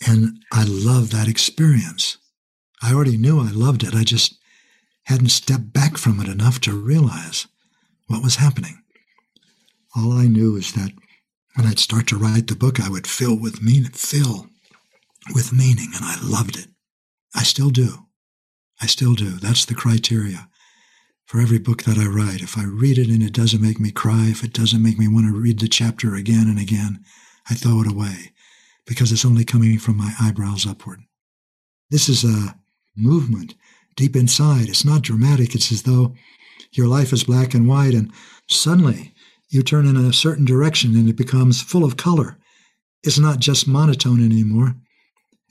[0.07, 2.17] And I love that experience.
[2.81, 3.93] I already knew I loved it.
[3.93, 4.35] I just
[5.03, 7.47] hadn't stepped back from it enough to realize
[8.07, 8.81] what was happening.
[9.95, 10.91] All I knew is that
[11.55, 14.47] when I'd start to write the book, I would fill with meaning, fill
[15.35, 16.67] with meaning, and I loved it.
[17.35, 18.07] I still do.
[18.81, 19.31] I still do.
[19.31, 20.49] That's the criteria
[21.25, 22.41] for every book that I write.
[22.41, 25.07] If I read it and it doesn't make me cry, if it doesn't make me
[25.07, 27.03] want to read the chapter again and again,
[27.49, 28.30] I throw it away
[28.85, 30.99] because it's only coming from my eyebrows upward.
[31.89, 32.55] This is a
[32.95, 33.55] movement
[33.95, 34.69] deep inside.
[34.69, 35.55] It's not dramatic.
[35.55, 36.15] It's as though
[36.71, 38.11] your life is black and white and
[38.49, 39.13] suddenly
[39.49, 42.37] you turn in a certain direction and it becomes full of color.
[43.03, 44.75] It's not just monotone anymore.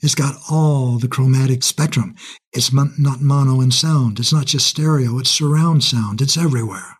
[0.01, 2.15] It's got all the chromatic spectrum.
[2.53, 4.19] It's mon- not mono in sound.
[4.19, 5.19] It's not just stereo.
[5.19, 6.21] It's surround sound.
[6.21, 6.97] It's everywhere.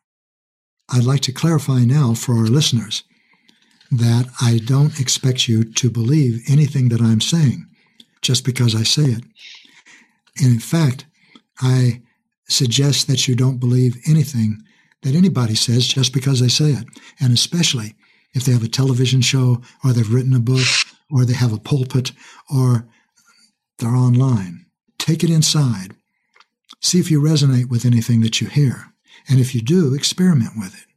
[0.90, 3.04] I'd like to clarify now for our listeners
[3.92, 7.68] that I don't expect you to believe anything that I'm saying
[8.22, 9.24] just because I say it.
[10.38, 11.06] And in fact,
[11.60, 12.02] I
[12.48, 14.60] suggest that you don't believe anything
[15.04, 16.86] that anybody says just because they say it.
[17.20, 17.96] And especially
[18.34, 20.66] if they have a television show or they've written a book
[21.10, 22.12] or they have a pulpit
[22.54, 22.88] or
[23.80, 24.66] they're online.
[24.98, 25.96] Take it inside.
[26.80, 28.86] See if you resonate with anything that you hear.
[29.28, 30.88] And if you do, experiment with it.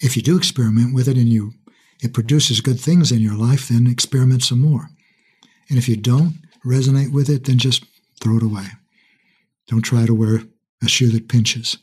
[0.00, 1.52] If you do experiment with it and you
[2.00, 4.88] it produces good things in your life, then experiment some more.
[5.68, 6.34] And if you don't
[6.64, 7.84] resonate with it, then just
[8.20, 8.66] throw it away.
[9.66, 10.42] Don't try to wear
[10.82, 11.78] a shoe that pinches.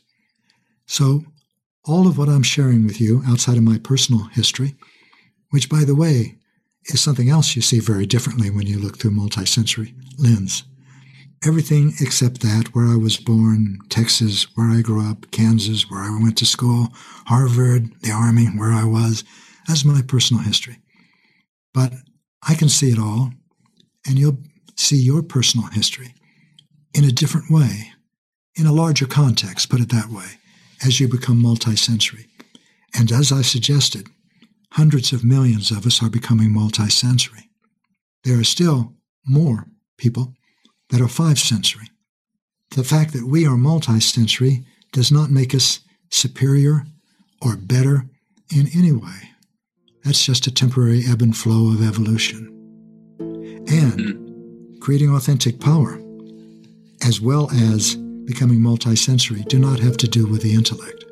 [0.86, 1.24] So
[1.84, 4.74] all of what I'm sharing with you outside of my personal history,
[5.50, 6.38] which, by the way,
[6.86, 10.64] is something else you see very differently when you look through multisensory lens.
[11.44, 16.18] Everything except that, where I was born, Texas, where I grew up, Kansas, where I
[16.20, 16.88] went to school,
[17.26, 19.22] Harvard, the Army, where I was,
[19.66, 20.78] that's my personal history.
[21.74, 21.92] But
[22.46, 23.32] I can see it all,
[24.06, 24.38] and you'll
[24.76, 26.14] see your personal history
[26.94, 27.92] in a different way,
[28.54, 30.38] in a larger context, put it that way,
[30.84, 32.26] as you become multisensory.
[32.94, 34.08] And as I suggested,
[34.72, 37.44] hundreds of millions of us are becoming multisensory.
[38.24, 38.94] There are still
[39.26, 39.66] more
[39.98, 40.34] people
[40.90, 41.88] that are five sensory.
[42.74, 46.86] The fact that we are multisensory does not make us superior
[47.42, 48.06] or better
[48.54, 49.30] in any way.
[50.06, 52.46] That's just a temporary ebb and flow of evolution.
[53.18, 54.78] And hmm.
[54.78, 56.00] creating authentic power,
[57.04, 61.02] as well as becoming multisensory, do not have to do with the intellect.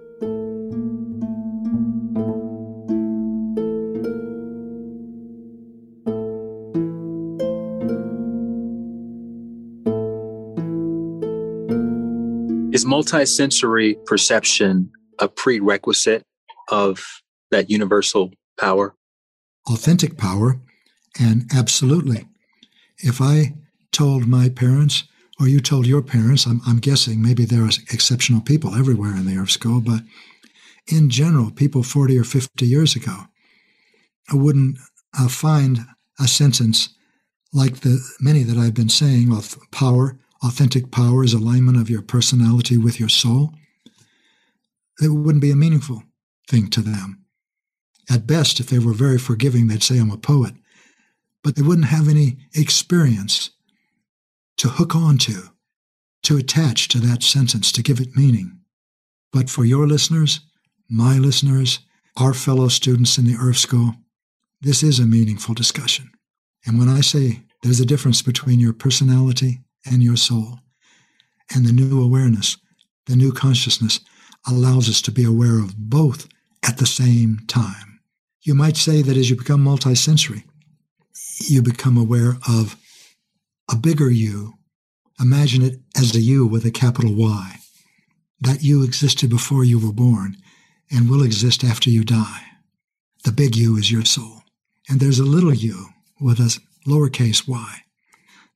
[12.72, 16.22] Is multisensory perception a prerequisite
[16.68, 17.04] of
[17.50, 18.94] that universal power?
[19.70, 20.60] Authentic power,
[21.18, 22.26] and absolutely.
[22.98, 23.54] If I
[23.92, 25.04] told my parents,
[25.40, 29.26] or you told your parents, I'm, I'm guessing maybe there are exceptional people everywhere in
[29.26, 30.02] the Earth School, but
[30.86, 33.24] in general, people 40 or 50 years ago
[34.32, 34.78] wouldn't
[35.18, 35.80] uh, find
[36.20, 36.90] a sentence
[37.52, 42.02] like the many that I've been saying of power, authentic power is alignment of your
[42.02, 43.54] personality with your soul.
[45.00, 46.02] It wouldn't be a meaningful
[46.48, 47.23] thing to them.
[48.10, 50.54] At best, if they were very forgiving, they'd say, I'm a poet.
[51.42, 53.50] But they wouldn't have any experience
[54.58, 55.48] to hook onto,
[56.22, 58.60] to attach to that sentence, to give it meaning.
[59.32, 60.40] But for your listeners,
[60.88, 61.80] my listeners,
[62.16, 63.94] our fellow students in the Earth School,
[64.60, 66.10] this is a meaningful discussion.
[66.66, 70.60] And when I say there's a difference between your personality and your soul,
[71.54, 72.56] and the new awareness,
[73.06, 74.00] the new consciousness
[74.46, 76.26] allows us to be aware of both
[76.62, 77.83] at the same time.
[78.44, 80.44] You might say that as you become multisensory,
[81.40, 82.76] you become aware of
[83.72, 84.54] a bigger you.
[85.18, 87.56] Imagine it as a you with a capital Y.
[88.38, 90.36] That you existed before you were born
[90.90, 92.42] and will exist after you die.
[93.24, 94.42] The big you is your soul.
[94.90, 95.86] And there's a little you
[96.20, 97.78] with a lowercase y.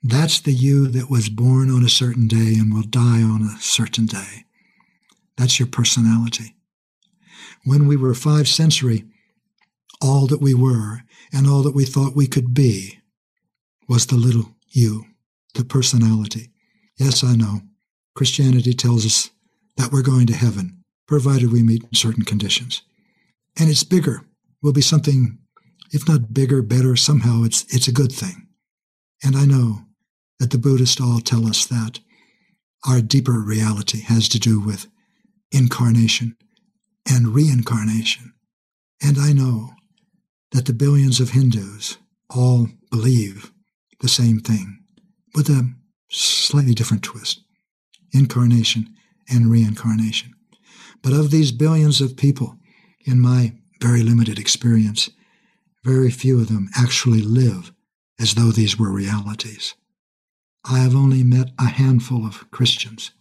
[0.03, 3.59] That's the you that was born on a certain day and will die on a
[3.59, 4.45] certain day.
[5.39, 6.55] That's your personality.
[7.65, 9.07] When we were five sensory,
[10.01, 13.01] all that we were and all that we thought we could be
[13.89, 15.07] was the little you,
[15.55, 16.51] the personality.
[16.97, 17.61] Yes, I know.
[18.15, 19.31] Christianity tells us
[19.77, 22.83] that we're going to heaven, provided we meet certain conditions.
[23.59, 24.23] And it's bigger,
[24.63, 25.39] will be something,
[25.93, 28.49] if not bigger, better, somehow it's, it's a good thing.
[29.25, 29.83] And I know
[30.39, 32.01] that the Buddhists all tell us that
[32.87, 34.87] our deeper reality has to do with
[35.51, 36.37] incarnation
[37.11, 38.35] and reincarnation.
[39.03, 39.71] And I know
[40.53, 41.99] that the billions of Hindus
[42.31, 43.53] all believe
[44.01, 44.79] the same thing
[45.35, 45.73] with a
[46.11, 47.41] slightly different twist
[48.13, 48.95] incarnation
[49.31, 50.33] and reincarnation.
[51.03, 52.57] But of these billions of people,
[53.05, 55.11] in my very limited experience,
[55.85, 57.73] very few of them actually live
[58.19, 59.75] as though these were realities.
[60.65, 63.13] I have only met a handful of Christians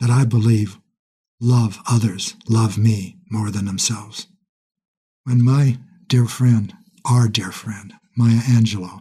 [0.00, 0.78] that I believe
[1.40, 4.26] love others, love me more than themselves.
[5.24, 5.78] When my
[6.12, 6.74] dear friend,
[7.06, 9.00] our dear friend, Maya Angelou,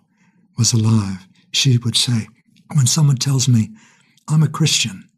[0.58, 2.26] was alive, she would say,
[2.74, 3.72] When someone tells me
[4.30, 5.10] I'm a Christian,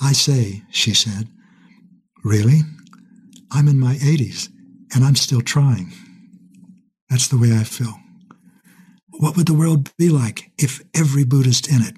[0.00, 1.28] I say, she said,
[2.24, 2.62] Really?
[3.52, 4.48] I'm in my 80s
[4.92, 5.92] and I'm still trying.
[7.08, 7.94] That's the way I feel.
[9.20, 11.94] What would the world be like if every Buddhist in it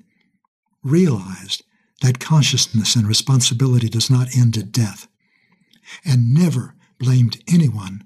[0.85, 1.63] realized
[2.03, 5.09] that consciousness and responsibility does not end at death
[6.05, 8.05] and never blamed anyone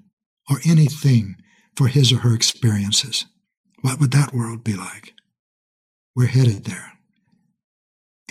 [0.49, 1.35] or anything
[1.75, 3.25] for his or her experiences.
[3.81, 5.13] What would that world be like?
[6.15, 6.93] We're headed there.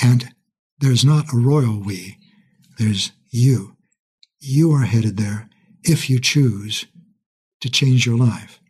[0.02, 0.32] And
[0.78, 2.18] there's not a royal we,
[2.78, 3.76] there's you.
[4.40, 5.48] You are headed there
[5.82, 6.86] if you choose
[7.60, 8.60] to change your life.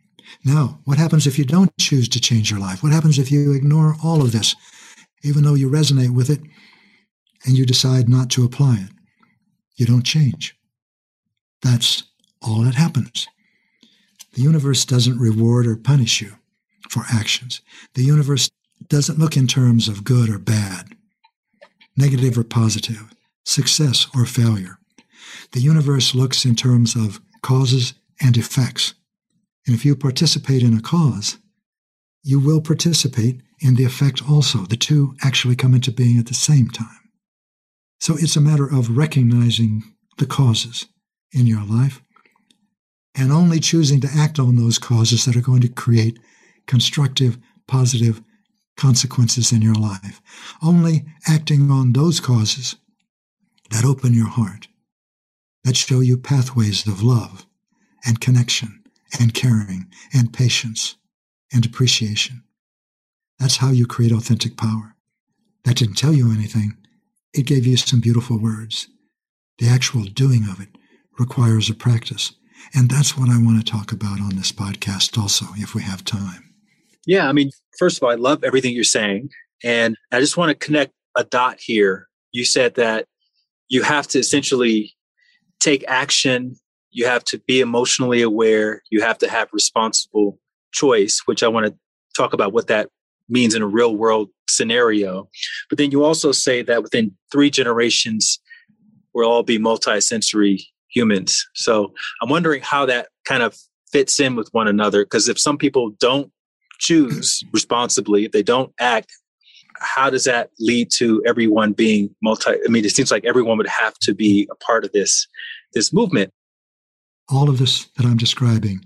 [0.43, 2.83] Now, what happens if you don't choose to change your life?
[2.83, 4.55] What happens if you ignore all of this,
[5.23, 6.41] even though you resonate with it
[7.45, 8.91] and you decide not to apply it?
[9.75, 10.55] You don't change.
[11.61, 12.03] That's
[12.41, 13.27] all that happens.
[14.35, 16.35] The universe doesn't reward or punish you
[16.89, 17.61] for actions.
[17.93, 18.49] The universe
[18.89, 20.95] doesn't look in terms of good or bad,
[21.95, 23.13] negative or positive,
[23.45, 24.77] success or failure.
[25.53, 28.93] The universe looks in terms of causes and effects.
[29.65, 31.37] And if you participate in a cause,
[32.21, 34.65] you will participate in the effect also.
[34.65, 37.09] The two actually come into being at the same time.
[38.01, 39.83] So it's a matter of recognizing
[40.17, 40.87] the causes
[41.31, 42.01] in your life
[43.15, 46.19] and only choosing to act on those causes that are going to create
[46.67, 47.37] constructive,
[47.67, 48.21] positive
[48.77, 50.21] consequences in your life.
[50.61, 52.75] Only acting on those causes
[53.71, 54.67] that open your heart,
[55.63, 57.45] that show you pathways of love
[58.05, 58.83] and connection
[59.19, 60.95] and caring and patience
[61.53, 62.43] and appreciation.
[63.39, 64.95] That's how you create authentic power.
[65.63, 66.77] That didn't tell you anything.
[67.33, 68.87] It gave you some beautiful words.
[69.57, 70.69] The actual doing of it
[71.17, 72.33] requires a practice.
[72.73, 76.03] And that's what I want to talk about on this podcast also, if we have
[76.03, 76.53] time.
[77.05, 79.29] Yeah, I mean, first of all, I love everything you're saying.
[79.63, 82.07] And I just want to connect a dot here.
[82.31, 83.05] You said that
[83.69, 84.93] you have to essentially
[85.59, 86.55] take action,
[86.91, 90.39] you have to be emotionally aware, you have to have responsible
[90.71, 91.75] choice, which I want to
[92.15, 92.89] talk about what that
[93.29, 95.29] means in a real world scenario.
[95.69, 98.39] But then you also say that within three generations,
[99.13, 101.45] we'll all be multi-sensory humans.
[101.53, 103.57] So I'm wondering how that kind of
[103.91, 105.05] fits in with one another.
[105.05, 106.31] Because if some people don't
[106.79, 109.11] choose responsibly, if they don't act,
[109.79, 112.51] how does that lead to everyone being multi?
[112.51, 115.27] I mean, it seems like everyone would have to be a part of this
[115.73, 116.31] this movement.
[117.29, 118.85] All of this that I'm describing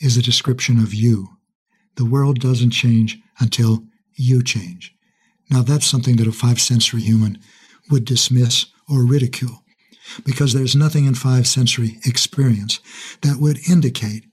[0.00, 1.28] is a description of you.
[1.96, 4.94] The world doesn't change until you change.
[5.50, 7.38] Now, that's something that a five sensory human
[7.90, 9.62] would dismiss or ridicule
[10.24, 12.80] because there's nothing in five sensory experience
[13.22, 14.24] that would indicate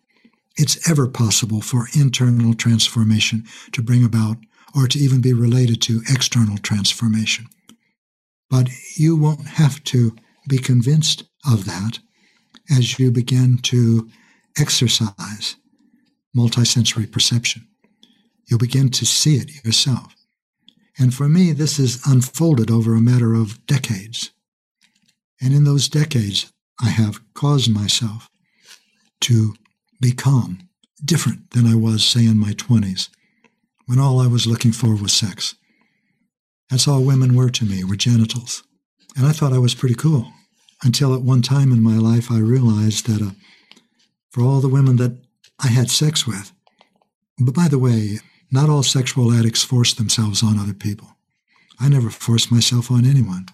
[0.56, 4.38] it's ever possible for internal transformation to bring about
[4.76, 7.48] or to even be related to external transformation.
[8.50, 10.16] But you won't have to
[10.48, 12.00] be convinced of that
[12.70, 14.10] as you begin to
[14.58, 15.56] exercise
[16.36, 17.68] multisensory perception.
[18.46, 20.16] You'll begin to see it yourself.
[20.98, 24.32] And for me, this has unfolded over a matter of decades.
[25.42, 28.30] And in those decades, I have caused myself
[29.22, 29.54] to
[30.02, 30.70] become
[31.04, 33.10] different than I was, say, in my 20s,
[33.86, 35.56] when all I was looking for was sex.
[36.70, 38.64] That's all women were to me, were genitals.
[39.16, 40.32] And I thought I was pretty cool
[40.84, 43.32] until at one time in my life I realized that uh,
[44.32, 45.18] for all the women that
[45.64, 46.52] I had sex with,
[47.40, 48.20] but by the way,
[48.52, 51.16] not all sexual addicts force themselves on other people.
[51.80, 53.48] I never forced myself on anyone.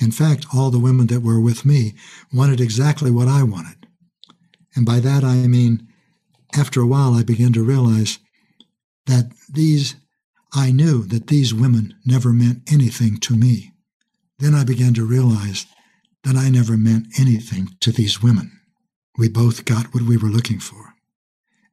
[0.00, 1.94] In fact, all the women that were with me
[2.32, 3.86] wanted exactly what I wanted.
[4.74, 5.88] And by that I mean,
[6.54, 8.18] after a while, I began to realize
[9.06, 9.96] that these,
[10.52, 13.72] I knew that these women never meant anything to me.
[14.38, 15.66] Then I began to realize
[16.22, 18.52] that I never meant anything to these women.
[19.16, 20.94] We both got what we were looking for.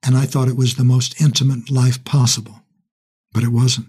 [0.04, 2.62] And I thought it was the most intimate life possible.
[3.34, 3.88] But it wasn't.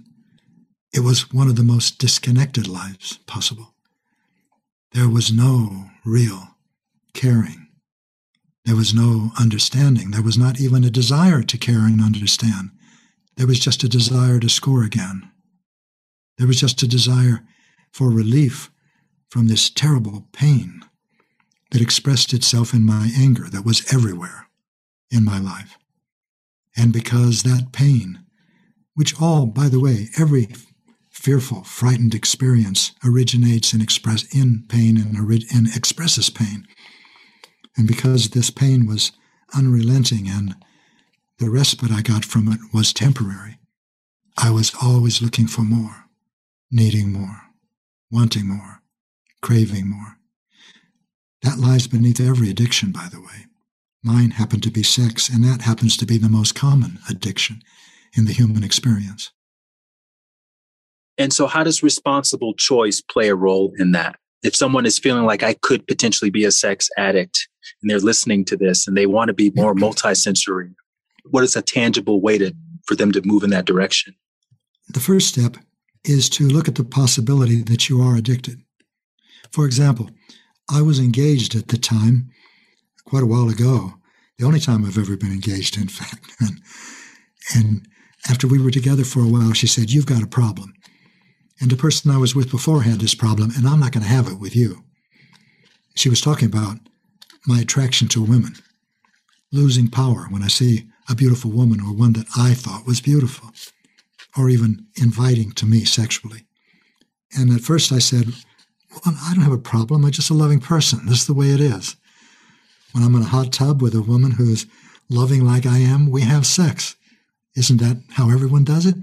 [0.93, 3.76] It was one of the most disconnected lives possible.
[4.93, 6.57] There was no real
[7.13, 7.67] caring
[8.67, 10.11] there was no understanding.
[10.11, 12.71] There was not even a desire to care and understand.
[13.37, 15.31] There was just a desire to score again.
[16.37, 17.45] There was just a desire
[17.93, 18.71] for relief
[19.31, 20.83] from this terrible pain
[21.71, 24.49] that expressed itself in my anger that was everywhere
[25.13, 25.79] in my life.
[26.77, 28.25] And because that pain,
[28.95, 30.49] which all, by the way, every
[31.17, 36.67] fearful, frightened experience originates in, express, in pain and, and expresses pain,
[37.77, 39.13] and because this pain was
[39.55, 40.55] unrelenting and
[41.39, 43.59] the respite I got from it was temporary,
[44.37, 46.05] I was always looking for more,
[46.71, 47.43] needing more,
[48.11, 48.83] wanting more,
[49.43, 50.19] craving more.
[51.43, 53.47] That lies beneath every addiction, by the way.
[54.03, 57.63] Mine happened to be sex, and that happens to be the most common addiction
[58.13, 59.33] in the human experience.
[61.19, 64.17] And so, how does responsible choice play a role in that?
[64.43, 67.49] If someone is feeling like I could potentially be a sex addict,
[67.83, 69.85] and they're listening to this and they want to be more mm-hmm.
[69.85, 70.75] multisensory,
[71.31, 72.55] what is a tangible way to
[72.87, 74.15] for them to move in that direction?
[74.89, 75.57] The first step
[76.05, 78.61] is to look at the possibility that you are addicted.
[79.51, 80.11] For example,
[80.71, 82.31] I was engaged at the time,
[83.05, 83.95] quite a while ago,
[84.39, 86.33] the only time I've ever been engaged, in fact.
[86.41, 86.61] And,
[87.55, 87.89] and
[88.29, 90.75] after we were together for a while, she said, You've got a problem.
[91.61, 94.09] And the person I was with before had this problem, and I'm not going to
[94.09, 94.85] have it with you.
[95.95, 96.77] She was talking about
[97.47, 98.55] my attraction to women,
[99.53, 103.51] losing power when I see a beautiful woman or one that I thought was beautiful,
[104.37, 106.47] or even inviting to me sexually.
[107.37, 108.27] And at first I said,
[108.91, 110.05] Well, I don't have a problem.
[110.05, 111.07] I'm just a loving person.
[111.07, 111.97] This is the way it is.
[112.93, 114.67] When I'm in a hot tub with a woman who's
[115.09, 116.97] loving like I am, we have sex.
[117.57, 118.97] Isn't that how everyone does it?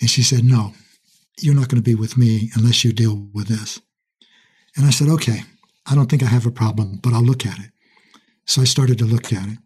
[0.00, 0.74] And she said, No,
[1.40, 3.80] you're not going to be with me unless you deal with this.
[4.76, 5.40] And I said, Okay,
[5.86, 7.70] I don't think I have a problem, but I'll look at it.
[8.46, 9.58] So I started to look at it.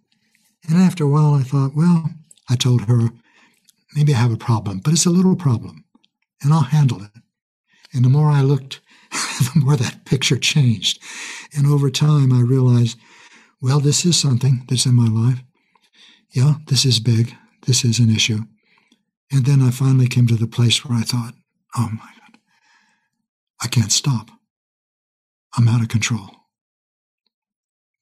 [0.68, 2.10] And after a while, I thought, Well,
[2.48, 3.10] I told her,
[3.94, 5.84] maybe I have a problem, but it's a little problem,
[6.42, 7.10] and I'll handle it.
[7.92, 11.02] And the more I looked, the more that picture changed.
[11.56, 12.98] And over time, I realized,
[13.60, 15.42] well, this is something that's in my life.
[16.30, 17.34] Yeah, this is big.
[17.66, 18.44] This is an issue.
[19.32, 21.34] And then I finally came to the place where I thought,
[21.76, 22.38] oh my God,
[23.62, 24.30] I can't stop.
[25.56, 26.30] I'm out of control.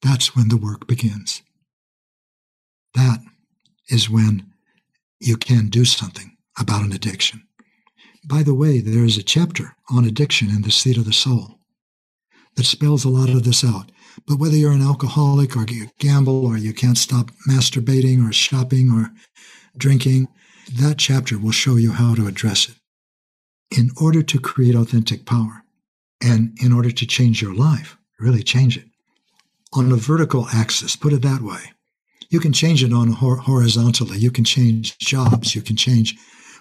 [0.01, 1.41] That's when the work begins.
[2.93, 3.19] That
[3.89, 4.51] is when
[5.19, 7.43] you can do something about an addiction.
[8.25, 11.59] By the way, there is a chapter on addiction in the seat of the soul
[12.55, 13.91] that spells a lot of this out.
[14.27, 18.91] But whether you're an alcoholic or you gamble or you can't stop masturbating or shopping
[18.91, 19.11] or
[19.77, 20.27] drinking,
[20.73, 22.75] that chapter will show you how to address it.
[23.69, 25.63] In order to create authentic power
[26.21, 28.85] and in order to change your life, really change it,
[29.73, 31.73] on a vertical axis, put it that way,
[32.29, 34.17] you can change it on horizontally.
[34.17, 35.55] You can change jobs.
[35.55, 36.15] You can change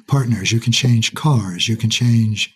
[0.06, 0.52] partners.
[0.52, 1.68] You can change cars.
[1.68, 2.54] You can change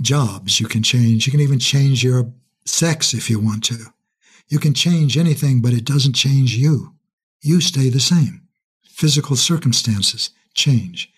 [0.00, 0.60] jobs.
[0.60, 2.32] You can change, you can even change your
[2.64, 3.86] sex if you want to.
[4.48, 6.94] You can change anything, but it doesn't change you.
[7.42, 8.42] You stay the same.
[8.82, 11.12] Physical circumstances change.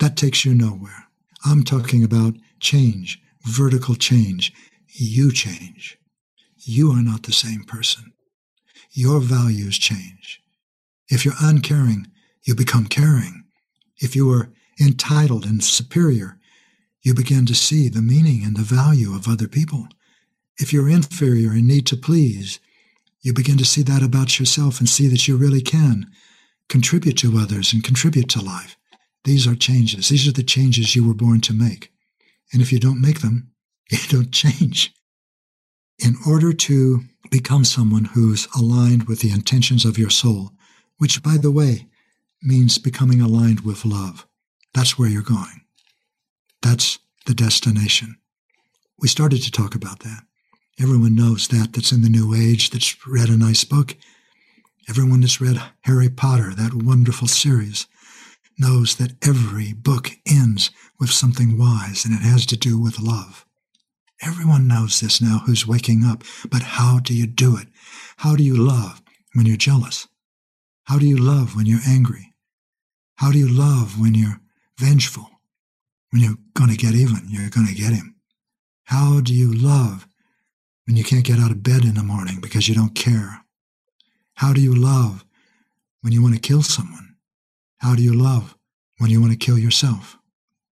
[0.00, 1.05] That takes you nowhere.
[1.46, 4.52] I'm talking about change, vertical change.
[4.88, 5.96] You change.
[6.56, 8.12] You are not the same person.
[8.90, 10.40] Your values change.
[11.08, 12.08] If you're uncaring,
[12.42, 13.44] you become caring.
[13.98, 16.38] If you are entitled and superior,
[17.02, 19.86] you begin to see the meaning and the value of other people.
[20.58, 22.58] If you're inferior and need to please,
[23.20, 26.10] you begin to see that about yourself and see that you really can
[26.68, 28.76] contribute to others and contribute to life.
[29.26, 30.08] These are changes.
[30.08, 31.90] These are the changes you were born to make.
[32.52, 33.50] And if you don't make them,
[33.90, 34.94] you don't change.
[35.98, 40.52] In order to become someone who's aligned with the intentions of your soul,
[40.98, 41.88] which, by the way,
[42.40, 44.28] means becoming aligned with love.
[44.72, 45.62] That's where you're going.
[46.62, 48.18] That's the destination.
[49.00, 50.22] We started to talk about that.
[50.78, 53.96] Everyone knows that that's in the New Age, that's read a nice book.
[54.88, 57.88] Everyone that's read Harry Potter, that wonderful series,
[58.58, 63.44] knows that every book ends with something wise and it has to do with love.
[64.22, 67.68] Everyone knows this now who's waking up, but how do you do it?
[68.18, 69.02] How do you love
[69.34, 70.08] when you're jealous?
[70.84, 72.32] How do you love when you're angry?
[73.16, 74.40] How do you love when you're
[74.78, 75.28] vengeful?
[76.10, 78.16] When you're going to get even, you're going to get him.
[78.84, 80.06] How do you love
[80.86, 83.44] when you can't get out of bed in the morning because you don't care?
[84.34, 85.24] How do you love
[86.00, 87.05] when you want to kill someone?
[87.78, 88.56] How do you love
[88.98, 90.18] when you want to kill yourself?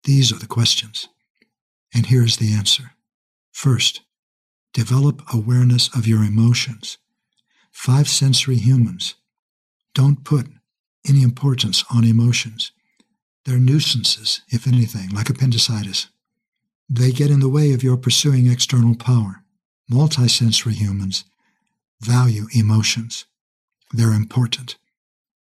[0.04, 1.08] These are the questions.
[1.94, 2.92] And here's the answer.
[3.52, 4.02] First,
[4.74, 6.98] develop awareness of your emotions.
[7.72, 9.16] Five sensory humans
[9.94, 10.48] don't put
[11.08, 12.72] any importance on emotions.
[13.46, 16.08] They're nuisances, if anything, like appendicitis.
[16.90, 19.44] They get in the way of your pursuing external power.
[19.92, 21.26] Multisensory humans
[22.02, 23.26] value emotions.
[23.94, 24.78] They're important.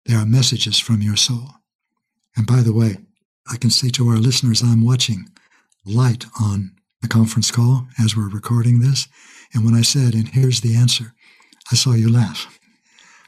[0.06, 1.50] They are messages from your soul.
[2.36, 2.98] And by the way,
[3.52, 5.30] I can say to our listeners, I'm watching
[5.86, 9.08] light on the conference call as we're recording this.
[9.54, 11.14] And when I said, and here's the answer,
[11.72, 12.60] I saw you laugh.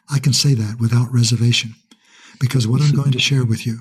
[0.09, 1.75] I can say that without reservation
[2.39, 3.79] because what I'm going to share with you,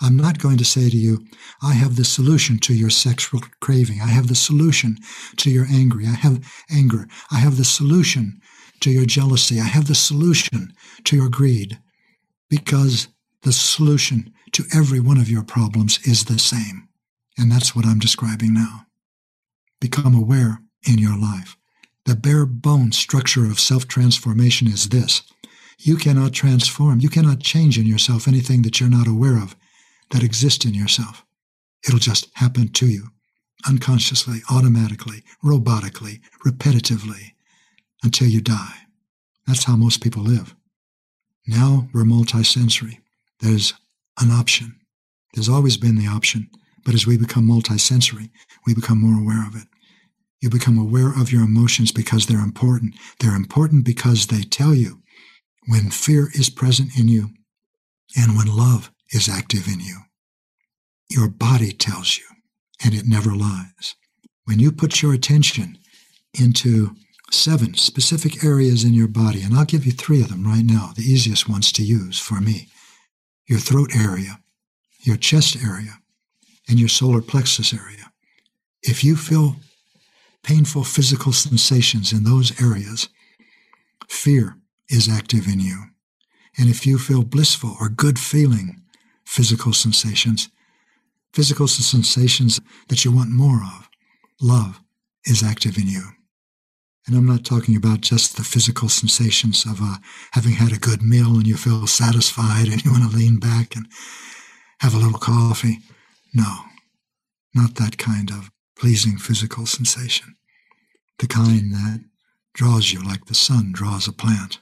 [0.00, 1.24] I'm not going to say to you,
[1.62, 4.00] I have the solution to your sexual craving.
[4.00, 4.98] I have the solution
[5.38, 6.06] to your angry.
[6.06, 7.06] I have anger.
[7.30, 8.40] I have the solution
[8.80, 9.60] to your jealousy.
[9.60, 10.72] I have the solution
[11.04, 11.78] to your greed
[12.52, 13.08] because
[13.44, 16.86] the solution to every one of your problems is the same.
[17.38, 18.84] And that's what I'm describing now.
[19.80, 21.56] Become aware in your life.
[22.04, 25.22] The bare bone structure of self transformation is this
[25.78, 29.56] you cannot transform, you cannot change in yourself anything that you're not aware of
[30.10, 31.24] that exists in yourself.
[31.88, 33.08] It'll just happen to you
[33.66, 37.32] unconsciously, automatically, robotically, repetitively
[38.02, 38.76] until you die.
[39.46, 40.54] That's how most people live.
[41.46, 42.98] Now we're multisensory.
[43.40, 43.74] There's
[44.20, 44.76] an option.
[45.34, 46.48] There's always been the option,
[46.84, 48.30] but as we become multisensory,
[48.66, 49.66] we become more aware of it.
[50.40, 52.94] You become aware of your emotions because they're important.
[53.20, 55.00] They're important because they tell you
[55.68, 57.30] when fear is present in you
[58.16, 59.98] and when love is active in you.
[61.08, 62.24] Your body tells you,
[62.84, 63.94] and it never lies.
[64.44, 65.78] When you put your attention
[66.38, 66.96] into
[67.32, 70.92] seven specific areas in your body, and I'll give you three of them right now,
[70.94, 72.68] the easiest ones to use for me
[73.46, 74.40] your throat area,
[75.00, 75.98] your chest area,
[76.68, 78.12] and your solar plexus area.
[78.82, 79.56] If you feel
[80.42, 83.08] painful physical sensations in those areas,
[84.08, 84.56] fear
[84.88, 85.84] is active in you.
[86.58, 88.82] And if you feel blissful or good feeling
[89.24, 90.48] physical sensations,
[91.32, 93.88] physical sensations that you want more of,
[94.40, 94.80] love
[95.24, 96.02] is active in you.
[97.06, 99.96] And I'm not talking about just the physical sensations of uh,
[100.32, 103.74] having had a good meal and you feel satisfied and you want to lean back
[103.74, 103.86] and
[104.80, 105.78] have a little coffee.
[106.32, 106.64] No,
[107.54, 110.36] not that kind of pleasing physical sensation.
[111.18, 112.04] The kind that
[112.54, 114.58] draws you like the sun draws a plant.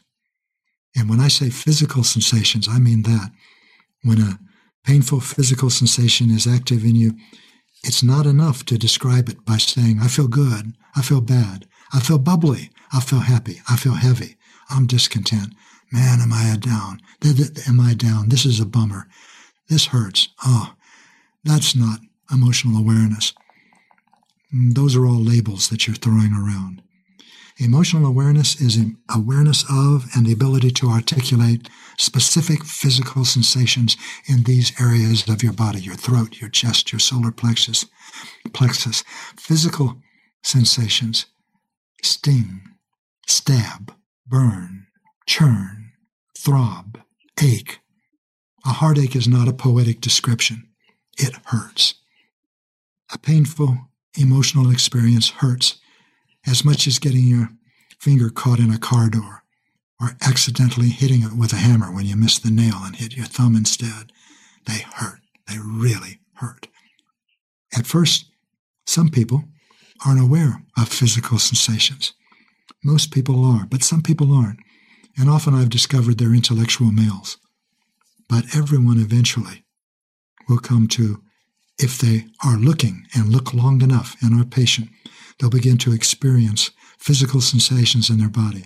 [0.96, 3.30] And when I say physical sensations, I mean that.
[4.02, 4.38] When a
[4.84, 7.14] painful physical sensation is active in you,
[7.84, 12.00] it's not enough to describe it by saying, I feel good, I feel bad, I
[12.00, 12.70] feel bubbly.
[12.92, 13.60] I feel happy.
[13.68, 14.36] I feel heavy.
[14.68, 15.54] I'm discontent.
[15.92, 17.00] Man, am I down?
[17.66, 18.28] Am I down?
[18.28, 19.08] This is a bummer.
[19.68, 20.28] This hurts.
[20.44, 20.74] Oh,
[21.44, 23.32] that's not emotional awareness.
[24.54, 26.82] Mm, those are all labels that you're throwing around.
[27.58, 28.78] Emotional awareness is
[29.14, 31.68] awareness of and the ability to articulate
[31.98, 37.30] specific physical sensations in these areas of your body, your throat, your chest, your solar
[37.30, 37.84] plexus,
[38.54, 39.04] plexus.
[39.36, 40.00] Physical
[40.42, 41.26] sensations
[42.02, 42.62] sting,
[43.26, 43.94] stab,
[44.26, 44.86] burn,
[45.26, 45.92] churn,
[46.36, 46.98] throb,
[47.42, 47.80] ache.
[48.64, 50.68] A heartache is not a poetic description.
[51.18, 51.94] It hurts.
[53.12, 53.78] A painful
[54.18, 55.78] emotional experience hurts
[56.46, 57.50] as much as getting your
[57.98, 59.42] finger caught in a car door
[60.00, 63.26] or accidentally hitting it with a hammer when you miss the nail and hit your
[63.26, 64.12] thumb instead.
[64.66, 65.20] They hurt.
[65.46, 66.68] They really hurt.
[67.76, 68.26] At first,
[68.86, 69.44] some people
[70.04, 72.12] aren't aware of physical sensations.
[72.82, 74.58] Most people are, but some people aren't.
[75.18, 77.36] And often I've discovered they're intellectual males.
[78.28, 79.64] But everyone eventually
[80.48, 81.22] will come to,
[81.78, 84.88] if they are looking and look long enough and are patient,
[85.38, 88.64] they'll begin to experience physical sensations in their body.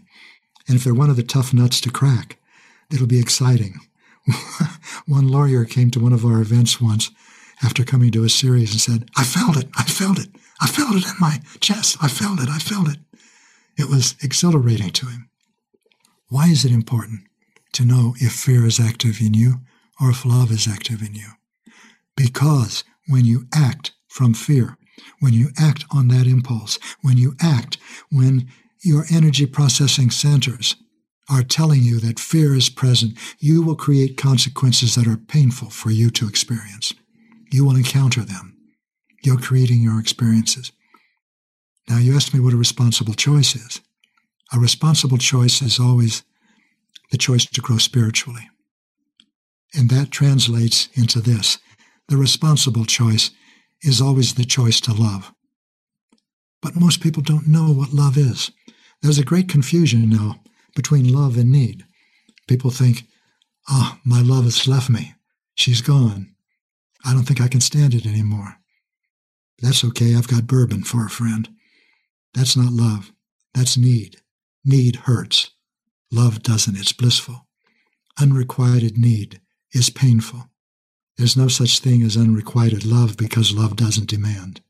[0.67, 2.39] And if they're one of the tough nuts to crack,
[2.93, 3.81] it'll be exciting.
[5.07, 7.11] one lawyer came to one of our events once
[7.63, 10.31] after coming to a series and said, I felt it, I felt it.
[10.61, 11.97] I felt it in my chest.
[12.01, 12.49] I felt it.
[12.49, 12.99] I felt it.
[13.77, 15.29] It was exhilarating to him.
[16.29, 17.23] Why is it important
[17.73, 19.61] to know if fear is active in you
[20.01, 21.29] or if love is active in you?
[22.17, 24.79] Because when you act from fear,
[25.21, 27.79] when you act on that impulse, when you act
[28.11, 28.49] when
[28.83, 30.77] your energy processing centers
[31.31, 35.91] are telling you that fear is present, you will create consequences that are painful for
[35.91, 36.93] you to experience.
[37.51, 38.54] You will encounter them.
[39.25, 40.71] You're creating your experiences.
[41.89, 43.81] Now, you asked me what a responsible choice is.
[44.53, 46.23] A responsible choice is always
[47.11, 48.49] the choice to grow spiritually.
[49.75, 51.59] And that translates into this
[52.09, 53.31] the responsible choice
[53.83, 55.33] is always the choice to love.
[56.61, 58.51] But most people don't know what love is.
[59.01, 60.41] There's a great confusion now
[60.77, 61.85] between love and need.
[62.47, 63.05] People think,
[63.69, 65.15] ah, oh, my love has left me.
[65.55, 66.35] She's gone.
[67.05, 68.57] I don't think I can stand it anymore.
[69.61, 70.15] That's okay.
[70.15, 71.49] I've got bourbon for a friend.
[72.35, 73.13] That's not love.
[73.55, 74.21] That's need.
[74.65, 75.51] Need hurts.
[76.11, 76.77] Love doesn't.
[76.77, 77.47] It's blissful.
[78.21, 79.41] Unrequited need
[79.73, 80.51] is painful.
[81.17, 84.61] There's no such thing as unrequited love because love doesn't demand.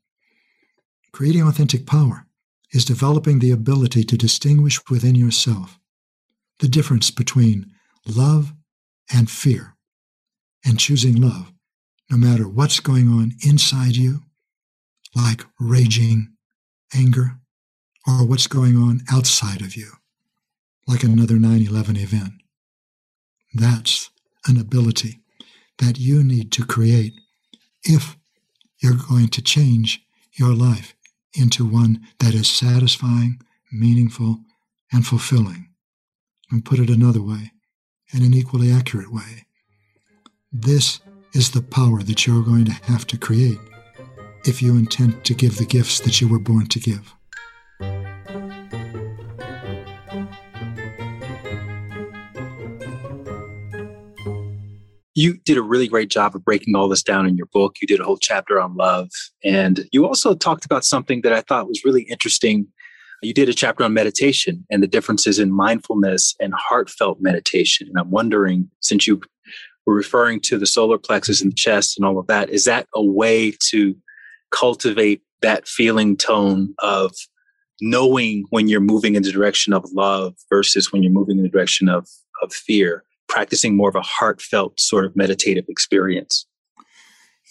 [1.13, 2.27] Creating authentic power
[2.73, 5.79] is developing the ability to distinguish within yourself
[6.59, 7.73] the difference between
[8.07, 8.53] love
[9.13, 9.77] and fear
[10.65, 11.53] and choosing love
[12.11, 14.23] no matter what's going on inside you
[15.15, 16.35] like raging
[16.95, 17.39] anger
[18.07, 19.93] or what's going on outside of you,
[20.87, 22.33] like another 9 11 event.
[23.55, 24.11] That's
[24.47, 25.21] an ability
[25.79, 27.15] that you need to create
[27.83, 28.17] if
[28.81, 30.95] you're going to change your life
[31.35, 33.41] into one that is satisfying,
[33.73, 34.41] meaningful,
[34.93, 35.69] and fulfilling.
[36.51, 37.53] And put it another way,
[38.13, 39.47] in an equally accurate way.
[40.53, 41.01] This
[41.33, 43.59] is the power that you're going to have to create
[44.47, 47.15] if you intend to give the gifts that you were born to give.
[55.17, 57.77] You did a really great job of breaking all this down in your book.
[57.81, 59.11] You did a whole chapter on love.
[59.45, 62.67] And you also talked about something that I thought was really interesting.
[63.23, 67.87] You did a chapter on meditation and the differences in mindfulness and heartfelt meditation.
[67.89, 69.23] And I'm wondering, since you
[69.87, 72.89] were referring to the solar plexus and the chest and all of that, is that
[72.95, 73.97] a way to
[74.51, 77.13] cultivate that feeling tone of
[77.81, 81.49] knowing when you're moving in the direction of love versus when you're moving in the
[81.49, 82.09] direction of,
[82.43, 86.47] of fear, practicing more of a heartfelt sort of meditative experience.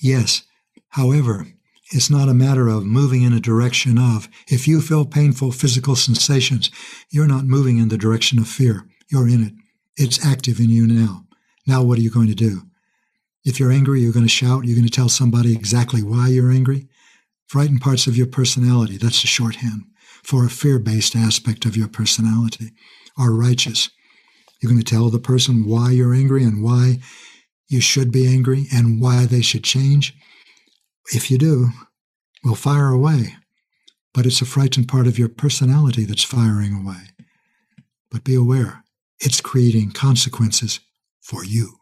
[0.01, 0.43] Yes.
[0.89, 1.47] However,
[1.91, 4.27] it's not a matter of moving in a direction of.
[4.47, 6.71] If you feel painful physical sensations,
[7.09, 8.87] you're not moving in the direction of fear.
[9.09, 9.53] You're in it.
[9.95, 11.25] It's active in you now.
[11.67, 12.63] Now, what are you going to do?
[13.45, 14.65] If you're angry, you're going to shout.
[14.65, 16.87] You're going to tell somebody exactly why you're angry.
[17.47, 19.83] Frightened parts of your personality, that's the shorthand
[20.23, 22.71] for a fear based aspect of your personality,
[23.17, 23.89] are righteous.
[24.61, 26.99] You're going to tell the person why you're angry and why
[27.67, 30.15] you should be angry and why they should change.
[31.13, 31.69] If you do,
[32.43, 33.35] we'll fire away.
[34.13, 37.09] But it's a frightened part of your personality that's firing away.
[38.09, 38.83] But be aware,
[39.19, 40.79] it's creating consequences
[41.19, 41.77] for you.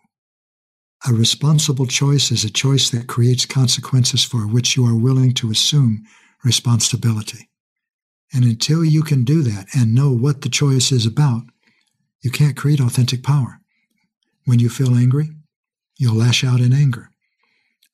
[1.07, 5.49] A responsible choice is a choice that creates consequences for which you are willing to
[5.49, 6.05] assume
[6.43, 7.49] responsibility.
[8.31, 11.43] And until you can do that and know what the choice is about,
[12.21, 13.59] you can't create authentic power.
[14.45, 15.29] When you feel angry,
[15.97, 17.09] you'll lash out in anger.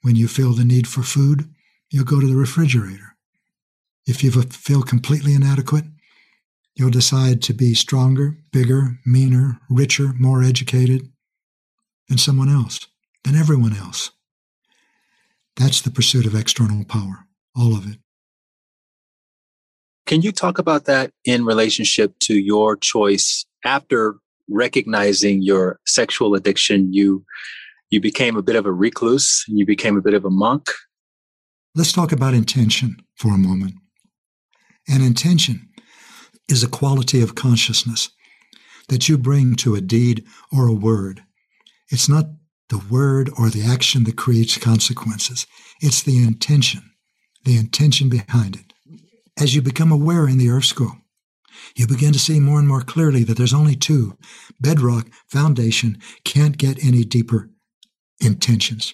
[0.01, 1.49] When you feel the need for food,
[1.89, 3.15] you'll go to the refrigerator.
[4.05, 5.85] If you feel completely inadequate,
[6.75, 11.09] you'll decide to be stronger, bigger, meaner, richer, more educated
[12.07, 12.87] than someone else,
[13.27, 14.11] than everyone else.
[15.57, 17.99] That's the pursuit of external power, all of it.
[20.05, 24.15] Can you talk about that in relationship to your choice after
[24.47, 26.93] recognizing your sexual addiction?
[26.93, 27.25] You
[27.89, 30.69] you became a bit of a recluse and you became a bit of a monk.
[31.75, 33.75] Let's talk about intention for a moment.
[34.87, 35.67] An intention
[36.47, 38.09] is a quality of consciousness
[38.87, 41.23] that you bring to a deed or a word.
[41.89, 42.25] It's not
[42.69, 45.47] the word or the action that creates consequences.
[45.81, 46.91] It's the intention,
[47.45, 48.73] the intention behind it.
[49.39, 50.93] As you become aware in the Earth School,
[51.75, 54.17] you begin to see more and more clearly that there's only two
[54.59, 57.49] bedrock foundation can't get any deeper
[58.19, 58.93] intentions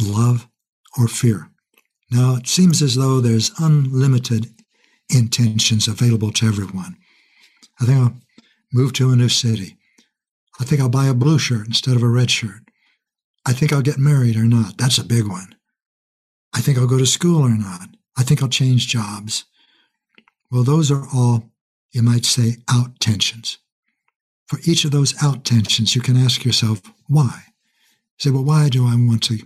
[0.00, 0.48] love
[0.98, 1.50] or fear.
[2.10, 4.48] Now, it seems as though there's unlimited
[5.08, 6.96] intentions available to everyone.
[7.80, 8.14] I think I'll
[8.72, 9.76] move to a new city.
[10.60, 12.69] I think I'll buy a blue shirt instead of a red shirt.
[13.46, 14.76] I think I'll get married or not.
[14.78, 15.54] That's a big one.
[16.54, 17.88] I think I'll go to school or not.
[18.16, 19.44] I think I'll change jobs.
[20.50, 21.50] Well, those are all,
[21.92, 23.58] you might say, out tensions.
[24.46, 27.44] For each of those out tensions, you can ask yourself, why?
[28.20, 29.38] say, well, why do I want to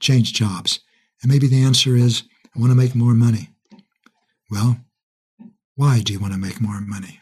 [0.00, 0.80] change jobs?
[1.22, 2.22] And maybe the answer is,
[2.56, 3.50] I want to make more money.
[4.50, 4.78] Well,
[5.74, 7.20] why do you want to make more money?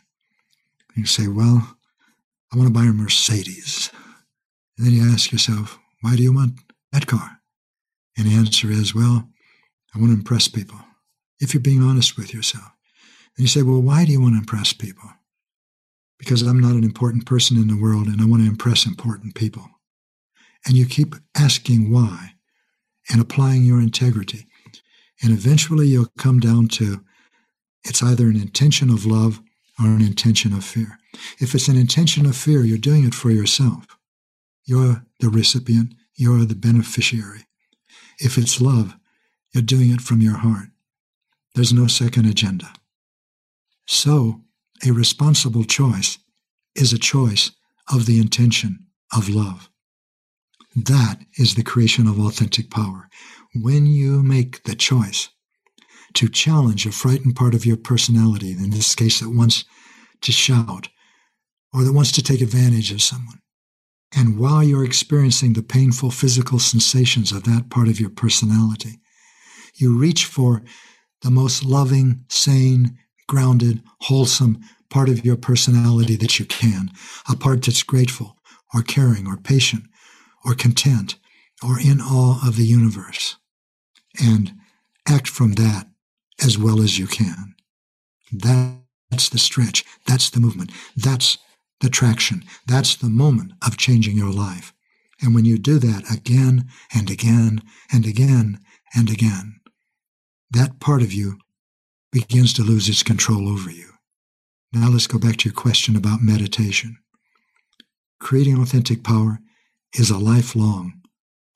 [0.94, 1.76] You say, well,
[2.52, 3.90] I want to buy a Mercedes.
[4.76, 6.60] And then you ask yourself, why do you want
[6.92, 7.40] that car?
[8.16, 9.28] And the answer is, well,
[9.94, 10.78] I want to impress people.
[11.40, 12.70] If you're being honest with yourself.
[13.36, 15.08] And you say, well, why do you want to impress people?
[16.18, 19.34] Because I'm not an important person in the world and I want to impress important
[19.34, 19.66] people
[20.66, 22.34] and you keep asking why
[23.10, 24.46] and applying your integrity.
[25.22, 27.04] And eventually you'll come down to
[27.84, 29.40] it's either an intention of love
[29.80, 30.98] or an intention of fear.
[31.40, 33.86] If it's an intention of fear, you're doing it for yourself.
[34.64, 37.46] You're the recipient, you're the beneficiary.
[38.18, 38.94] If it's love,
[39.52, 40.68] you're doing it from your heart.
[41.54, 42.72] There's no second agenda.
[43.86, 44.42] So,
[44.86, 46.18] a responsible choice
[46.74, 47.50] is a choice
[47.92, 49.68] of the intention of love.
[50.74, 53.08] That is the creation of authentic power.
[53.54, 55.28] When you make the choice
[56.14, 59.64] to challenge a frightened part of your personality, in this case, that wants
[60.22, 60.88] to shout
[61.74, 63.41] or that wants to take advantage of someone,
[64.14, 69.00] and while you're experiencing the painful physical sensations of that part of your personality,
[69.74, 70.62] you reach for
[71.22, 72.98] the most loving, sane,
[73.28, 74.60] grounded, wholesome
[74.90, 76.90] part of your personality that you can,
[77.30, 78.36] a part that's grateful
[78.74, 79.84] or caring or patient
[80.44, 81.16] or content
[81.62, 83.36] or in awe of the universe
[84.22, 84.52] and
[85.08, 85.86] act from that
[86.44, 87.54] as well as you can.
[88.32, 89.84] That's the stretch.
[90.06, 90.70] That's the movement.
[90.96, 91.38] That's
[91.82, 92.44] the traction.
[92.66, 94.72] That's the moment of changing your life.
[95.20, 97.62] And when you do that again and again
[97.92, 98.60] and again
[98.94, 99.60] and again,
[100.50, 101.38] that part of you
[102.10, 103.90] begins to lose its control over you.
[104.72, 106.96] Now let's go back to your question about meditation.
[108.20, 109.40] Creating authentic power
[109.98, 110.94] is a lifelong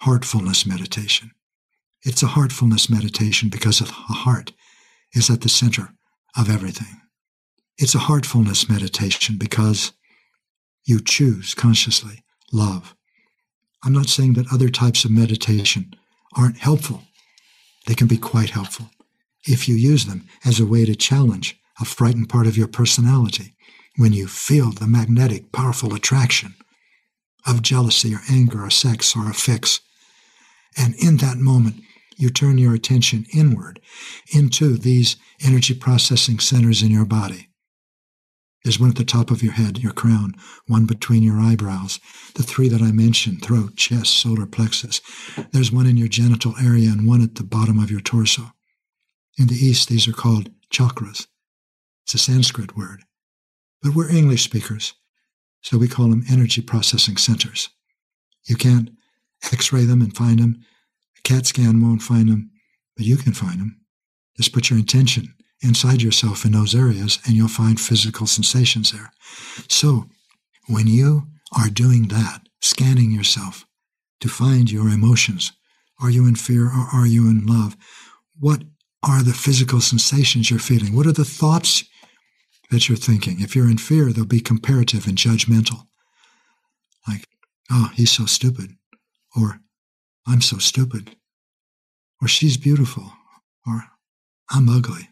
[0.02, 1.30] heartfulness meditation.
[2.02, 4.52] It's a heartfulness meditation because the heart
[5.14, 5.90] is at the center
[6.36, 7.00] of everything.
[7.78, 9.92] It's a heartfulness meditation because
[10.86, 12.94] you choose consciously love.
[13.84, 15.94] I'm not saying that other types of meditation
[16.34, 17.02] aren't helpful.
[17.86, 18.90] They can be quite helpful
[19.46, 23.54] if you use them as a way to challenge a frightened part of your personality
[23.96, 26.54] when you feel the magnetic, powerful attraction
[27.46, 29.80] of jealousy or anger or sex or a fix.
[30.76, 31.76] And in that moment,
[32.16, 33.80] you turn your attention inward
[34.32, 37.48] into these energy processing centers in your body.
[38.66, 40.34] There's one at the top of your head, your crown,
[40.66, 42.00] one between your eyebrows,
[42.34, 45.00] the three that I mentioned throat, chest, solar plexus.
[45.52, 48.50] There's one in your genital area and one at the bottom of your torso.
[49.38, 51.28] In the East, these are called chakras.
[52.06, 53.04] It's a Sanskrit word.
[53.82, 54.94] But we're English speakers,
[55.60, 57.68] so we call them energy processing centers.
[58.46, 58.90] You can't
[59.52, 60.64] x ray them and find them.
[61.16, 62.50] A CAT scan won't find them,
[62.96, 63.80] but you can find them.
[64.36, 69.12] Just put your intention inside yourself in those areas and you'll find physical sensations there.
[69.68, 70.06] So,
[70.68, 73.64] when you are doing that, scanning yourself
[74.20, 75.52] to find your emotions,
[76.00, 77.76] are you in fear or are you in love?
[78.38, 78.62] What
[79.02, 80.94] are the physical sensations you're feeling?
[80.94, 81.84] What are the thoughts
[82.70, 83.40] that you're thinking?
[83.40, 85.86] If you're in fear, they'll be comparative and judgmental.
[87.06, 87.26] Like,
[87.70, 88.76] oh, he's so stupid.
[89.36, 89.60] Or,
[90.26, 91.16] I'm so stupid.
[92.20, 93.12] Or, she's beautiful.
[93.66, 93.84] Or,
[94.50, 95.08] I'm ugly.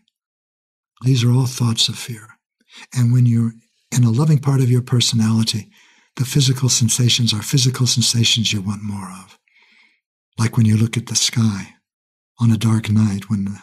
[1.04, 2.28] These are all thoughts of fear.
[2.96, 3.52] And when you're
[3.94, 5.70] in a loving part of your personality,
[6.16, 9.38] the physical sensations are physical sensations you want more of.
[10.38, 11.74] Like when you look at the sky
[12.40, 13.58] on a dark night when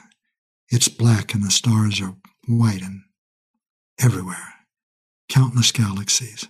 [0.69, 2.15] it's black and the stars are
[2.47, 3.01] white and
[3.99, 4.53] everywhere,
[5.27, 6.47] countless galaxies.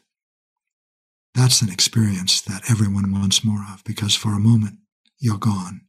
[1.34, 4.80] That's an experience that everyone wants more of because for a moment
[5.20, 5.82] you're gone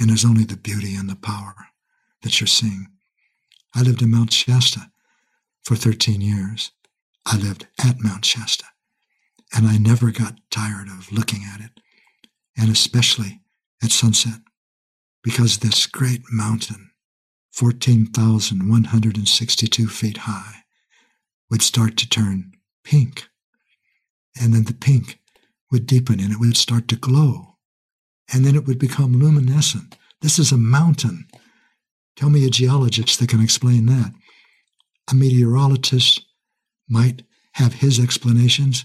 [0.00, 1.54] and there's only the beauty and the power
[2.22, 2.93] that you're seeing.
[3.74, 4.90] I lived in Mount Shasta
[5.62, 6.72] for 13 years.
[7.26, 8.66] I lived at Mount Shasta
[9.54, 11.80] and I never got tired of looking at it
[12.56, 13.40] and especially
[13.82, 14.40] at sunset
[15.22, 16.90] because this great mountain
[17.54, 20.64] 14,162 feet high,
[21.48, 22.50] would start to turn
[22.82, 23.28] pink.
[24.40, 25.20] And then the pink
[25.70, 27.58] would deepen and it would start to glow.
[28.32, 29.96] And then it would become luminescent.
[30.20, 31.28] This is a mountain.
[32.16, 34.12] Tell me a geologist that can explain that.
[35.10, 36.24] A meteorologist
[36.88, 38.84] might have his explanations,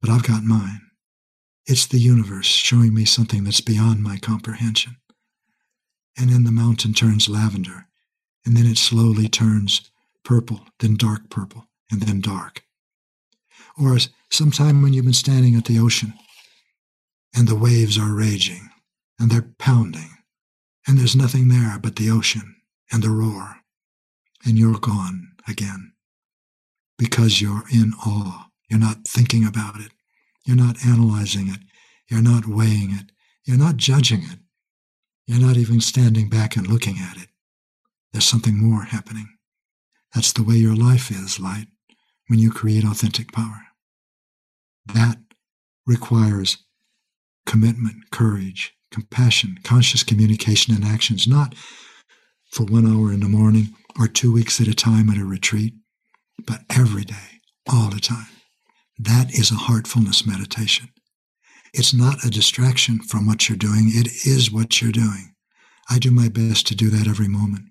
[0.00, 0.80] but I've got mine.
[1.66, 4.96] It's the universe showing me something that's beyond my comprehension
[6.18, 7.86] and then the mountain turns lavender,
[8.44, 9.90] and then it slowly turns
[10.24, 12.64] purple, then dark purple, and then dark.
[13.80, 13.96] Or
[14.30, 16.14] sometime when you've been standing at the ocean
[17.34, 18.68] and the waves are raging
[19.18, 20.10] and they're pounding,
[20.86, 22.56] and there's nothing there but the ocean
[22.90, 23.56] and the roar,
[24.44, 25.92] and you're gone again
[26.98, 28.46] because you're in awe.
[28.68, 29.92] You're not thinking about it.
[30.46, 31.60] You're not analyzing it.
[32.08, 33.12] You're not weighing it.
[33.44, 34.38] You're not judging it.
[35.26, 37.28] You're not even standing back and looking at it.
[38.12, 39.28] There's something more happening.
[40.14, 41.68] That's the way your life is, light,
[42.28, 43.62] when you create authentic power.
[44.86, 45.18] That
[45.86, 46.58] requires
[47.46, 51.54] commitment, courage, compassion, conscious communication, and actions, not
[52.50, 55.74] for one hour in the morning or two weeks at a time at a retreat,
[56.46, 57.40] but every day,
[57.70, 58.28] all the time.
[58.98, 60.88] That is a heartfulness meditation.
[61.74, 63.86] It's not a distraction from what you're doing.
[63.88, 65.34] It is what you're doing.
[65.88, 67.64] I do my best to do that every moment.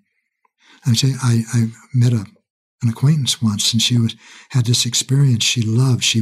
[0.86, 2.26] I say I, I met a,
[2.82, 4.16] an acquaintance once, and she was
[4.50, 6.04] had this experience she loved.
[6.04, 6.22] She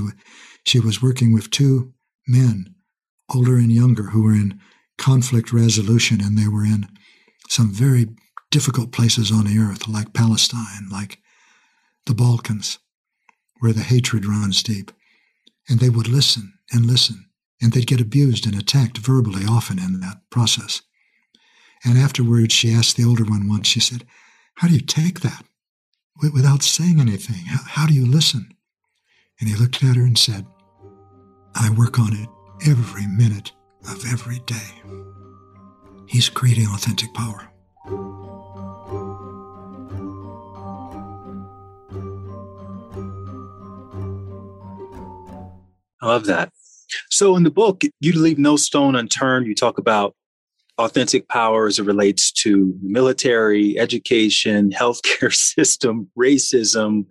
[0.65, 1.93] she was working with two
[2.27, 2.75] men,
[3.33, 4.59] older and younger, who were in
[4.99, 6.87] conflict resolution, and they were in
[7.49, 8.07] some very
[8.51, 11.19] difficult places on the earth, like Palestine, like
[12.05, 12.79] the Balkans,
[13.59, 14.91] where the hatred runs deep.
[15.67, 17.29] And they would listen and listen
[17.61, 20.81] and they'd get abused and attacked verbally often in that process.
[21.83, 24.05] And afterwards, she asked the older one once, she said,
[24.55, 25.45] How do you take that
[26.21, 27.45] without saying anything?
[27.45, 28.53] How, do you listen?
[29.39, 30.45] And he looked at her and said,
[31.55, 32.29] I work on it
[32.67, 33.51] every minute
[33.87, 34.81] of every day.
[36.07, 37.51] He's creating authentic power.
[46.01, 46.51] I love that.
[47.09, 49.47] So in the book, you leave no stone unturned.
[49.47, 50.15] You talk about
[50.79, 57.05] authentic power as it relates to military, education, healthcare system, racism.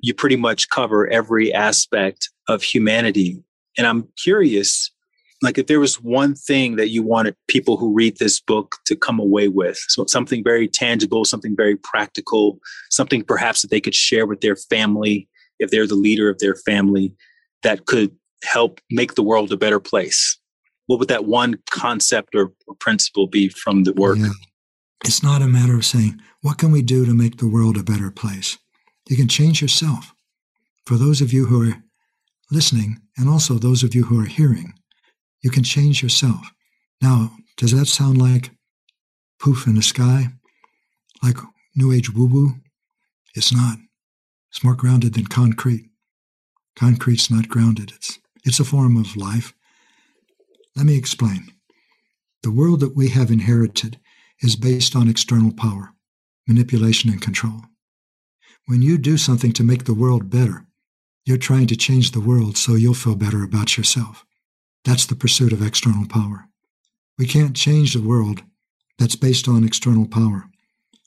[0.00, 3.42] You pretty much cover every aspect of humanity.
[3.78, 4.90] And I'm curious,
[5.42, 8.94] like if there was one thing that you wanted people who read this book to
[8.94, 12.58] come away with, so something very tangible, something very practical,
[12.90, 15.28] something perhaps that they could share with their family
[15.58, 17.14] if they're the leader of their family
[17.62, 18.14] that could
[18.44, 20.38] help make the world a better place?
[20.86, 24.18] What would that one concept or, or principle be from the work?
[24.18, 24.30] Yeah.
[25.04, 27.82] It's not a matter of saying, what can we do to make the world a
[27.82, 28.58] better place?
[29.08, 30.14] You can change yourself.
[30.84, 31.82] For those of you who are
[32.50, 34.74] listening, and also those of you who are hearing,
[35.42, 36.52] you can change yourself.
[37.00, 38.50] Now, does that sound like
[39.38, 40.28] poof in the sky?
[41.22, 41.36] Like
[41.74, 42.54] New Age woo woo?
[43.34, 43.78] It's not.
[44.50, 45.86] It's more grounded than concrete.
[46.76, 47.92] Concrete's not grounded.
[47.94, 49.54] It's, it's a form of life.
[50.76, 51.52] Let me explain.
[52.42, 54.00] The world that we have inherited
[54.40, 55.92] is based on external power,
[56.48, 57.60] manipulation, and control.
[58.66, 60.66] When you do something to make the world better,
[61.26, 64.24] you're trying to change the world so you'll feel better about yourself.
[64.84, 66.48] That's the pursuit of external power.
[67.18, 68.42] We can't change the world
[68.98, 70.44] that's based on external power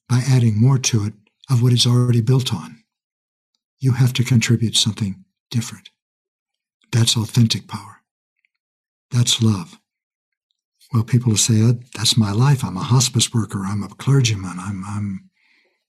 [0.08, 1.14] by adding more to it
[1.50, 2.84] of what it's already built on.
[3.80, 5.90] You have to contribute something different.
[6.92, 8.02] That's authentic power.
[9.12, 9.80] That's love.
[10.94, 12.64] Well, people will say, that's my life.
[12.64, 13.64] I'm a hospice worker.
[13.66, 14.58] I'm a clergyman.
[14.60, 15.30] I'm, I'm,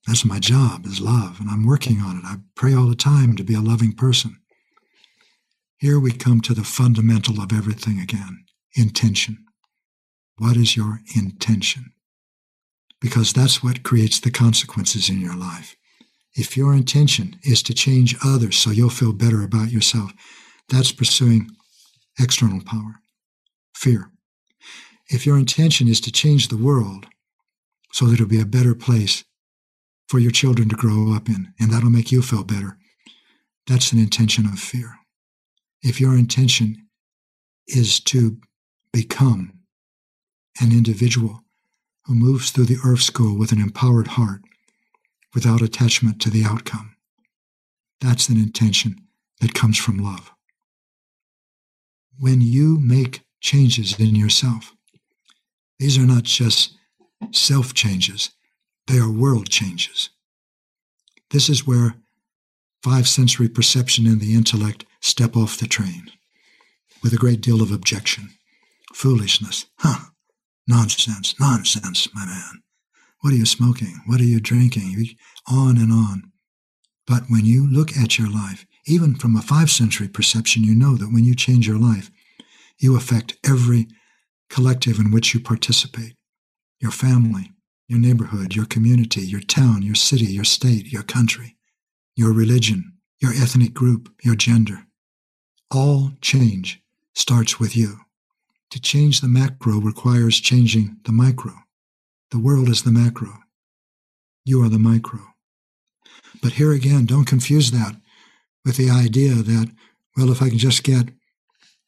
[0.07, 2.25] that's my job is love, and I'm working on it.
[2.25, 4.41] I pray all the time to be a loving person.
[5.85, 9.45] Here we come to the fundamental of everything again intention.
[10.39, 11.93] What is your intention?
[13.03, 15.77] Because that's what creates the consequences in your life.
[16.35, 20.15] If your intention is to change others so you'll feel better about yourself,
[20.71, 21.51] that's pursuing
[22.19, 23.03] external power,
[23.75, 24.11] fear
[25.11, 27.09] if your intention is to change the world
[27.93, 29.23] so that it'll be a better place
[30.09, 32.79] for your children to grow up in, and that'll make you feel better,
[33.67, 34.97] that's an intention of fear.
[35.85, 36.89] If your intention
[37.69, 38.39] is to
[38.91, 39.53] become
[40.59, 41.45] an individual
[42.07, 44.41] who moves through the earth school with an empowered heart
[45.35, 46.97] without attachment to the outcome,
[48.01, 48.97] that's an intention
[49.43, 50.33] that comes from love.
[52.19, 54.73] When you make changes in yourself,
[55.79, 56.79] these are not just
[57.31, 58.31] self changes,
[58.87, 60.09] they are world changes.
[61.31, 61.97] This is where
[62.83, 66.11] five sensory perception and the intellect step off the train
[67.03, 68.31] with a great deal of objection.
[68.95, 69.67] Foolishness.
[69.79, 70.07] Huh.
[70.67, 71.35] Nonsense.
[71.39, 72.63] Nonsense, my man.
[73.21, 74.01] What are you smoking?
[74.07, 75.17] What are you drinking?
[75.47, 76.33] On and on.
[77.07, 80.97] But when you look at your life, even from a five sensory perception, you know
[80.97, 82.11] that when you change your life,
[82.79, 83.89] you affect every
[84.49, 86.15] collective in which you participate
[86.81, 87.51] your family,
[87.89, 91.57] your neighborhood, your community, your town, your city, your state, your country,
[92.17, 94.87] your religion, your ethnic group, your gender.
[95.71, 96.83] All change
[97.15, 98.01] starts with you.
[98.71, 101.53] To change the macro requires changing the micro.
[102.31, 103.39] The world is the macro.
[104.45, 105.21] You are the micro.
[106.43, 107.97] But here again, don't confuse that
[108.65, 109.71] with the idea that,
[110.17, 111.11] well, if I can just get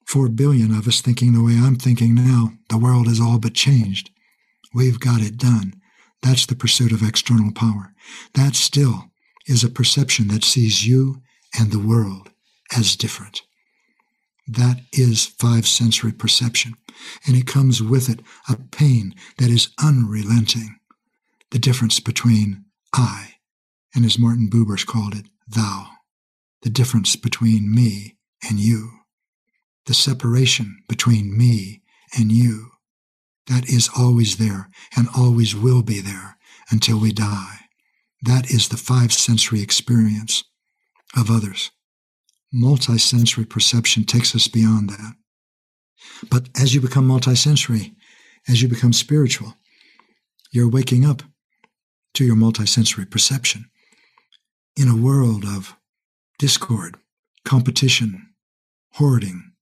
[0.06, 3.54] Four billion of us thinking the way I'm thinking now, the world is all but
[3.54, 4.10] changed.
[4.72, 5.74] We've got it done.
[6.22, 7.92] That's the pursuit of external power.
[8.34, 9.10] That still
[9.48, 11.22] is a perception that sees you
[11.58, 12.30] and the world
[12.76, 13.42] as different.
[14.46, 16.74] That is five sensory perception,
[17.26, 20.78] and it comes with it a pain that is unrelenting.
[21.50, 23.36] The difference between I,
[23.94, 25.88] and as Martin Buber called it, thou.
[26.62, 28.16] The difference between me
[28.48, 28.96] and you
[29.86, 31.82] the separation between me
[32.16, 32.70] and you.
[33.46, 36.36] That is always there and always will be there
[36.70, 37.60] until we die.
[38.20, 40.44] That is the five sensory experience
[41.16, 41.70] of others.
[42.56, 45.14] Multisensory perception takes us beyond that.
[46.30, 47.94] But as you become multisensory,
[48.48, 49.54] as you become spiritual,
[50.50, 51.22] you're waking up
[52.14, 53.66] to your multisensory perception
[54.76, 55.76] in a world of
[56.38, 56.96] discord,
[57.44, 58.30] competition,
[58.92, 59.52] hoarding,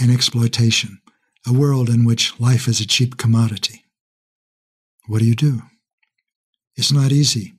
[0.00, 1.00] and exploitation,
[1.46, 3.84] a world in which life is a cheap commodity.
[5.06, 5.62] What do you do?
[6.76, 7.54] It's not easy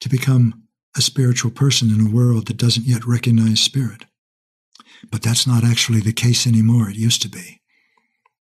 [0.00, 0.63] to become
[0.96, 4.04] a spiritual person in a world that doesn't yet recognize spirit.
[5.10, 6.88] But that's not actually the case anymore.
[6.88, 7.60] It used to be.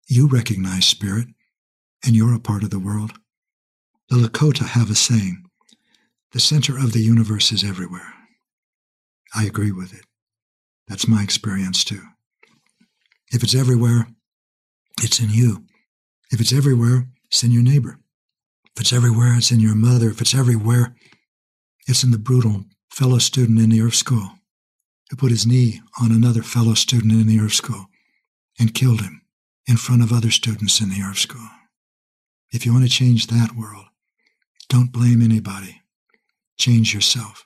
[0.08, 1.28] You recognize spirit,
[2.06, 3.14] and you're a part of the world.
[4.10, 5.43] The Lakota have a saying
[6.32, 8.14] the center of the universe is everywhere.
[9.34, 10.06] I agree with it.
[10.88, 12.02] That's my experience too.
[13.32, 14.08] If it's everywhere,
[15.02, 15.66] it's in you.
[16.32, 18.00] If it's everywhere, it's in your neighbor.
[18.76, 20.10] If it's everywhere, it's in your mother.
[20.10, 20.96] If it's everywhere,
[21.88, 24.31] it's in the brutal fellow student in the Earth School
[25.09, 27.86] who put his knee on another fellow student in the Earth School
[28.59, 29.21] and killed him
[29.67, 31.47] in front of other students in the Earth School.
[32.51, 33.86] If you want to change that world,
[34.69, 35.81] don't blame anybody.
[36.57, 37.45] Change yourself.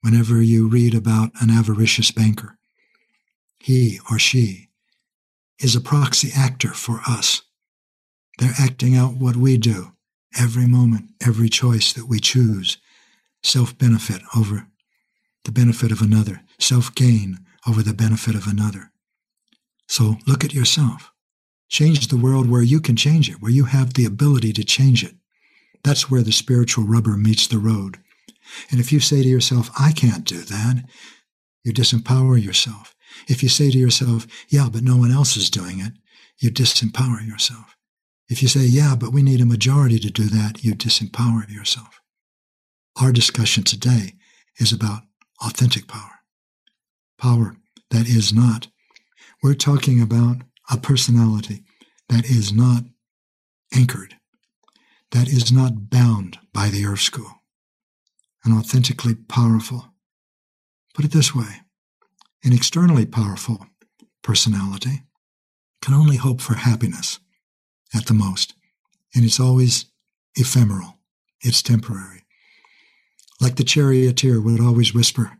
[0.00, 2.58] Whenever you read about an avaricious banker,
[3.58, 4.68] he or she
[5.60, 7.42] is a proxy actor for us.
[8.38, 9.92] They're acting out what we do
[10.38, 12.78] every moment, every choice that we choose,
[13.42, 14.68] self benefit over
[15.44, 18.90] the benefit of another, self gain over the benefit of another.
[19.88, 21.12] So look at yourself.
[21.68, 25.02] Change the world where you can change it, where you have the ability to change
[25.02, 25.14] it.
[25.82, 27.98] That's where the spiritual rubber meets the road.
[28.70, 30.84] And if you say to yourself, I can't do that,
[31.64, 32.94] you disempower yourself.
[33.28, 35.92] If you say to yourself, yeah, but no one else is doing it,
[36.38, 37.76] you disempower yourself.
[38.28, 42.01] If you say, yeah, but we need a majority to do that, you disempower yourself.
[43.00, 44.14] Our discussion today
[44.58, 45.02] is about
[45.44, 46.20] authentic power.
[47.18, 47.56] Power
[47.90, 48.68] that is not.
[49.42, 51.64] We're talking about a personality
[52.08, 52.84] that is not
[53.74, 54.16] anchored,
[55.10, 57.42] that is not bound by the earth school,
[58.44, 59.86] an authentically powerful.
[60.94, 61.62] Put it this way
[62.44, 63.66] an externally powerful
[64.22, 65.04] personality
[65.80, 67.20] can only hope for happiness
[67.94, 68.54] at the most,
[69.14, 69.86] and it's always
[70.36, 70.98] ephemeral,
[71.40, 72.21] it's temporary.
[73.42, 75.32] Like the charioteer would always whisper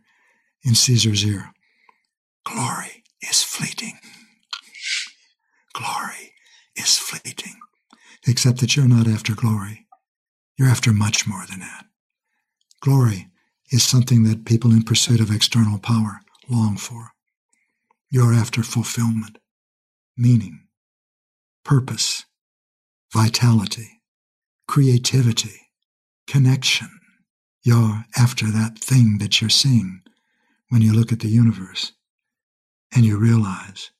[0.63, 1.53] in Caesar's ear,
[2.45, 3.97] Glory is fleeting.
[5.73, 6.33] Glory
[6.75, 7.55] is fleeting.
[8.27, 9.87] Except that you're not after glory.
[10.57, 11.85] You're after much more than that.
[12.81, 13.29] Glory
[13.71, 17.11] is something that people in pursuit of external power long for.
[18.09, 19.37] You're after fulfillment,
[20.17, 20.67] meaning,
[21.63, 22.25] purpose,
[23.13, 24.01] vitality,
[24.67, 25.69] creativity,
[26.27, 26.89] connection.
[27.63, 30.01] You're after that thing that you're seeing
[30.69, 31.93] when you look at the universe
[32.93, 33.91] and you realize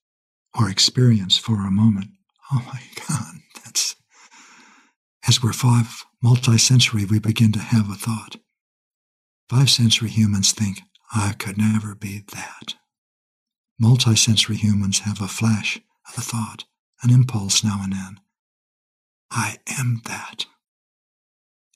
[0.58, 2.12] or experience for a moment,
[2.52, 3.96] oh my God, that's,
[5.28, 8.38] as we're five multi-sensory, we begin to have a thought.
[9.50, 10.82] Five sensory humans think,
[11.14, 12.76] I could never be that.
[13.82, 16.66] Multisensory humans have a flash of a thought,
[17.02, 18.20] an impulse now and then.
[19.30, 20.46] I am that.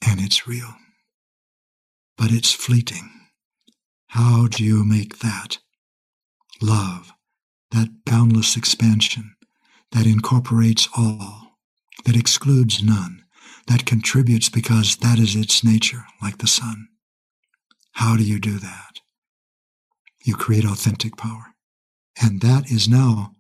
[0.08, 0.76] And it's real.
[2.18, 3.10] But it's fleeting.
[4.08, 5.60] How do you make that
[6.62, 7.14] love,
[7.72, 9.36] that boundless expansion
[9.92, 11.58] that incorporates all,
[12.06, 13.24] that excludes none,
[13.68, 16.88] that contributes because that is its nature, like the sun?
[17.94, 19.00] How do you do that?
[20.24, 21.54] You create authentic power.
[22.22, 23.34] And that is now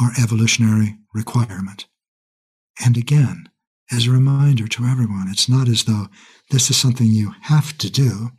[0.00, 1.86] our evolutionary requirement.
[2.84, 3.48] And again,
[3.90, 6.08] as a reminder to everyone, it's not as though
[6.50, 8.30] this is something you have to do.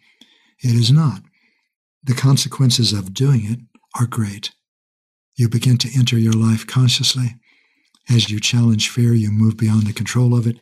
[0.61, 1.21] It is not.
[2.03, 3.59] The consequences of doing it
[3.99, 4.51] are great.
[5.35, 7.35] You begin to enter your life consciously.
[8.09, 10.59] As you challenge fear, you move beyond the control of it,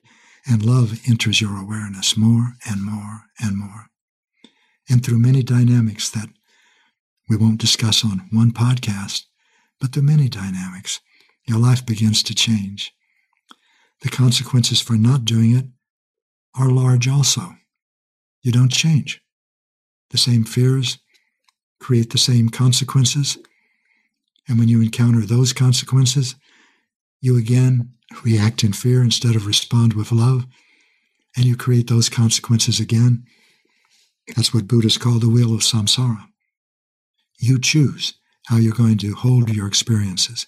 [0.50, 3.88] and love enters your awareness more and more and more.
[4.90, 6.30] And through many dynamics that
[7.30, 9.26] we won't discuss on one podcast,
[9.80, 11.02] but through many dynamics,
[11.46, 12.94] your life begins to change.
[14.02, 15.66] The consequences for not doing it
[16.56, 17.56] are large also.
[18.42, 19.22] You don't change.
[20.12, 21.00] The same fears
[21.80, 23.38] create the same consequences.
[24.48, 26.36] And when you encounter those consequences,
[27.22, 27.94] you again
[28.24, 30.46] react in fear instead of respond with love.
[31.36, 33.26] And you create those consequences again.
[34.36, 36.28] That's what Buddhists call the wheel of samsara.
[37.40, 38.16] You choose
[38.48, 40.48] how you're going to hold your experiences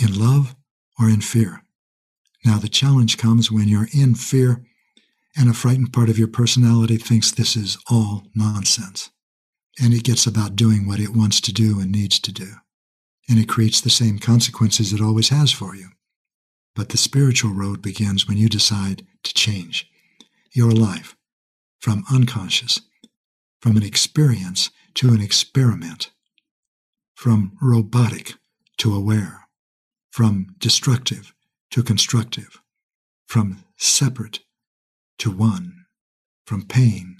[0.00, 0.54] in love
[0.98, 1.62] or in fear.
[2.44, 4.64] Now, the challenge comes when you're in fear
[5.36, 9.10] and a frightened part of your personality thinks this is all nonsense.
[9.80, 12.54] And it gets about doing what it wants to do and needs to do.
[13.28, 15.90] And it creates the same consequences it always has for you.
[16.74, 19.88] But the spiritual road begins when you decide to change
[20.52, 21.16] your life
[21.78, 22.80] from unconscious,
[23.60, 26.10] from an experience to an experiment,
[27.14, 28.34] from robotic
[28.78, 29.48] to aware,
[30.10, 31.32] from destructive
[31.70, 32.60] to constructive,
[33.26, 34.40] from separate
[35.18, 35.86] to one,
[36.44, 37.16] from pain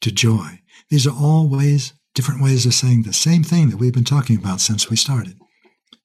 [0.00, 0.60] to joy.
[0.90, 4.36] These are all ways, different ways of saying the same thing that we've been talking
[4.36, 5.38] about since we started.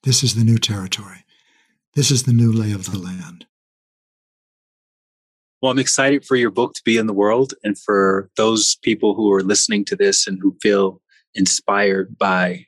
[0.04, 1.26] This is the new territory.
[1.96, 3.46] This is the new lay of the land.
[5.62, 9.14] Well, I'm excited for your book to be in the world and for those people
[9.14, 11.02] who are listening to this and who feel
[11.36, 12.66] inspired by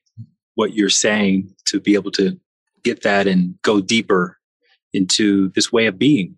[0.55, 2.37] what you're saying to be able to
[2.83, 4.37] get that and go deeper
[4.93, 6.35] into this way of being.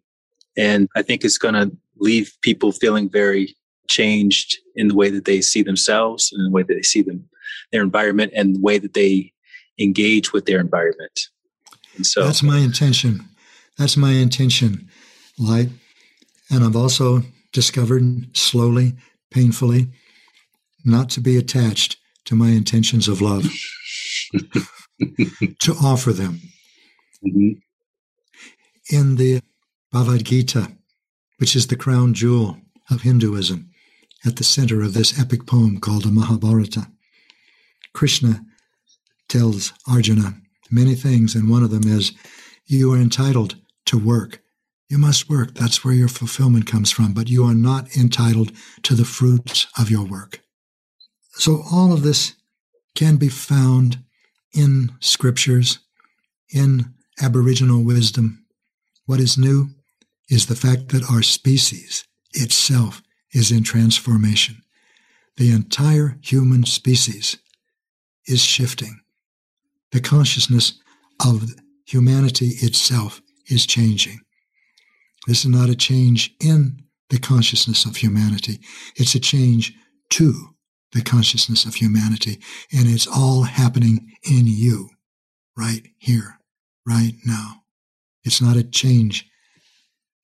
[0.57, 3.55] And I think it's going to leave people feeling very
[3.87, 7.27] changed in the way that they see themselves and the way that they see them,
[7.71, 9.33] their environment and the way that they
[9.79, 11.29] engage with their environment.
[11.95, 13.25] And so that's my intention.
[13.77, 14.89] That's my intention,
[15.37, 15.69] Light.
[16.49, 18.93] And I've also discovered slowly,
[19.31, 19.87] painfully,
[20.85, 23.45] not to be attached to my intentions of love,
[25.59, 26.39] to offer them.
[27.25, 27.59] Mm-hmm.
[28.91, 29.41] In the
[29.91, 30.71] Bhagavad Gita,
[31.37, 32.57] which is the crown jewel
[32.89, 33.69] of Hinduism,
[34.25, 36.87] at the center of this epic poem called the Mahabharata.
[37.93, 38.45] Krishna
[39.27, 40.35] tells Arjuna
[40.71, 42.13] many things, and one of them is,
[42.65, 43.55] You are entitled
[43.85, 44.41] to work.
[44.89, 45.55] You must work.
[45.55, 48.51] That's where your fulfillment comes from, but you are not entitled
[48.83, 50.41] to the fruits of your work.
[51.33, 52.35] So, all of this
[52.95, 54.03] can be found
[54.53, 55.79] in scriptures,
[56.53, 58.42] in Aboriginal wisdom.
[59.05, 59.69] What is new
[60.29, 63.01] is the fact that our species itself
[63.33, 64.61] is in transformation.
[65.37, 67.37] The entire human species
[68.27, 69.01] is shifting.
[69.91, 70.79] The consciousness
[71.25, 71.49] of
[71.85, 74.19] humanity itself is changing.
[75.27, 78.59] This is not a change in the consciousness of humanity.
[78.95, 79.73] It's a change
[80.11, 80.55] to
[80.93, 82.39] the consciousness of humanity.
[82.71, 84.89] And it's all happening in you
[85.57, 86.39] right here,
[86.85, 87.62] right now.
[88.23, 89.29] It's not a change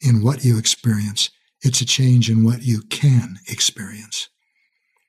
[0.01, 1.29] in what you experience.
[1.61, 4.29] It's a change in what you can experience.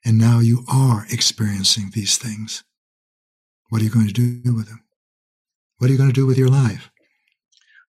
[0.04, 2.64] And now you are experiencing these things.
[3.68, 4.82] What are you going to do with them?
[5.78, 6.90] What are you going to do with your life?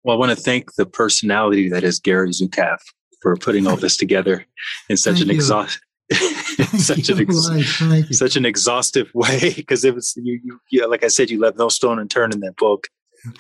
[0.04, 2.78] Well, I want to thank the personality that is Gary Zukav
[3.22, 4.46] for putting all this together
[4.90, 5.80] in such Thank an exhaust
[6.78, 11.04] such an ex- Right, such an exhaustive way because it was you, you yeah, like
[11.04, 12.88] I said you left no stone unturned in that book.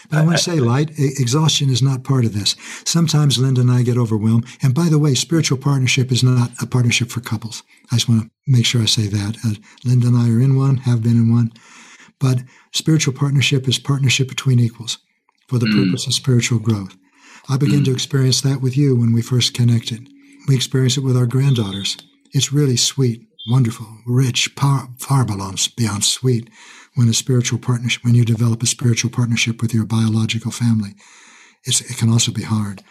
[0.09, 2.55] But I want to say, light exhaustion is not part of this.
[2.85, 4.45] Sometimes Linda and I get overwhelmed.
[4.61, 7.63] And by the way, spiritual partnership is not a partnership for couples.
[7.91, 9.37] I just want to make sure I say that.
[9.45, 11.51] Uh, Linda and I are in one, have been in one.
[12.19, 12.39] But
[12.73, 14.97] spiritual partnership is partnership between equals
[15.47, 15.85] for the Mm.
[15.85, 16.95] purpose of spiritual growth.
[17.47, 20.07] I began to experience that with you when we first connected.
[20.47, 21.97] We experience it with our granddaughters.
[22.33, 26.49] It's really sweet, wonderful, rich, far beyond, beyond sweet
[26.99, 30.95] when a spiritual partnership, when you develop a spiritual partnership with your biological family.
[31.63, 32.83] It can also be hard,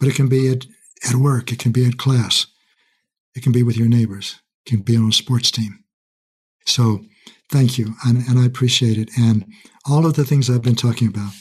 [0.00, 0.66] but it can be at,
[1.08, 2.48] at work, it can be at class,
[3.36, 5.84] it can be with your neighbors, it can be on a sports team.
[6.66, 7.04] So
[7.48, 9.10] thank you, and, and I appreciate it.
[9.16, 9.46] And
[9.88, 11.32] all of the things I've been talking about,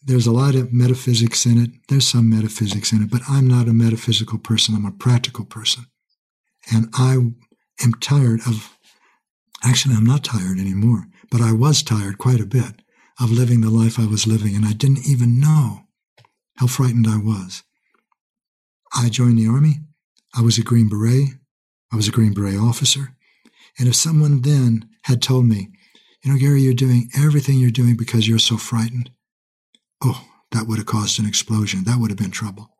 [0.00, 1.70] there's a lot of metaphysics in it.
[1.88, 4.76] There's some metaphysics in it, but I'm not a metaphysical person.
[4.76, 5.86] I'm a practical person.
[6.72, 7.14] And I
[7.84, 8.78] am tired of,
[9.64, 12.82] actually, I'm not tired anymore, but I was tired quite a bit
[13.20, 15.84] of living the life I was living, and I didn't even know
[16.56, 17.62] how frightened I was.
[18.94, 19.76] I joined the Army.
[20.34, 21.28] I was a Green Beret.
[21.92, 23.16] I was a Green Beret officer.
[23.78, 25.68] And if someone then had told me,
[26.24, 29.10] you know, Gary, you're doing everything you're doing because you're so frightened,
[30.04, 31.84] oh, that would have caused an explosion.
[31.84, 32.70] That would have been trouble.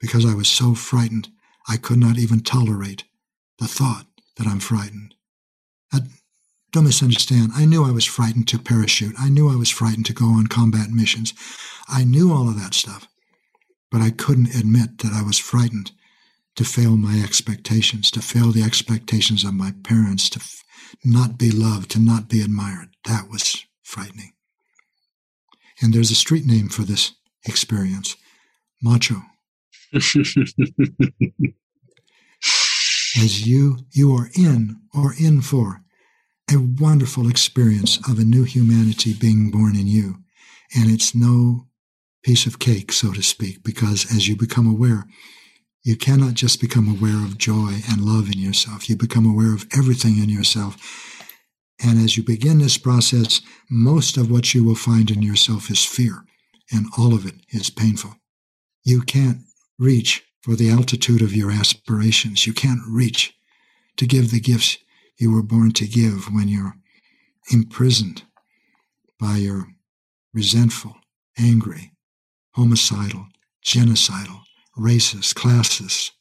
[0.00, 1.28] Because I was so frightened,
[1.68, 3.04] I could not even tolerate
[3.58, 4.06] the thought
[4.36, 5.14] that I'm frightened.
[5.92, 6.00] I,
[6.72, 7.52] don't misunderstand.
[7.54, 9.14] I knew I was frightened to parachute.
[9.18, 11.32] I knew I was frightened to go on combat missions.
[11.88, 13.08] I knew all of that stuff.
[13.90, 15.92] But I couldn't admit that I was frightened
[16.56, 20.62] to fail my expectations, to fail the expectations of my parents, to f-
[21.04, 22.88] not be loved, to not be admired.
[23.04, 24.32] That was frightening.
[25.80, 27.12] And there's a street name for this
[27.46, 28.16] experience
[28.82, 29.22] macho.
[33.16, 35.82] As you, you are in or in for
[36.50, 40.16] a wonderful experience of a new humanity being born in you.
[40.74, 41.66] And it's no
[42.22, 45.06] piece of cake, so to speak, because as you become aware,
[45.82, 48.88] you cannot just become aware of joy and love in yourself.
[48.88, 50.76] You become aware of everything in yourself.
[51.82, 55.84] And as you begin this process, most of what you will find in yourself is
[55.84, 56.24] fear,
[56.72, 58.16] and all of it is painful.
[58.84, 59.38] You can't
[59.78, 62.46] reach for the altitude of your aspirations.
[62.46, 63.34] You can't reach
[63.96, 64.78] to give the gifts
[65.18, 66.76] you were born to give when you're
[67.50, 68.22] imprisoned
[69.18, 69.66] by your
[70.32, 70.96] resentful,
[71.38, 71.92] angry,
[72.52, 73.26] homicidal,
[73.64, 74.40] genocidal,
[74.78, 76.12] racist, classist,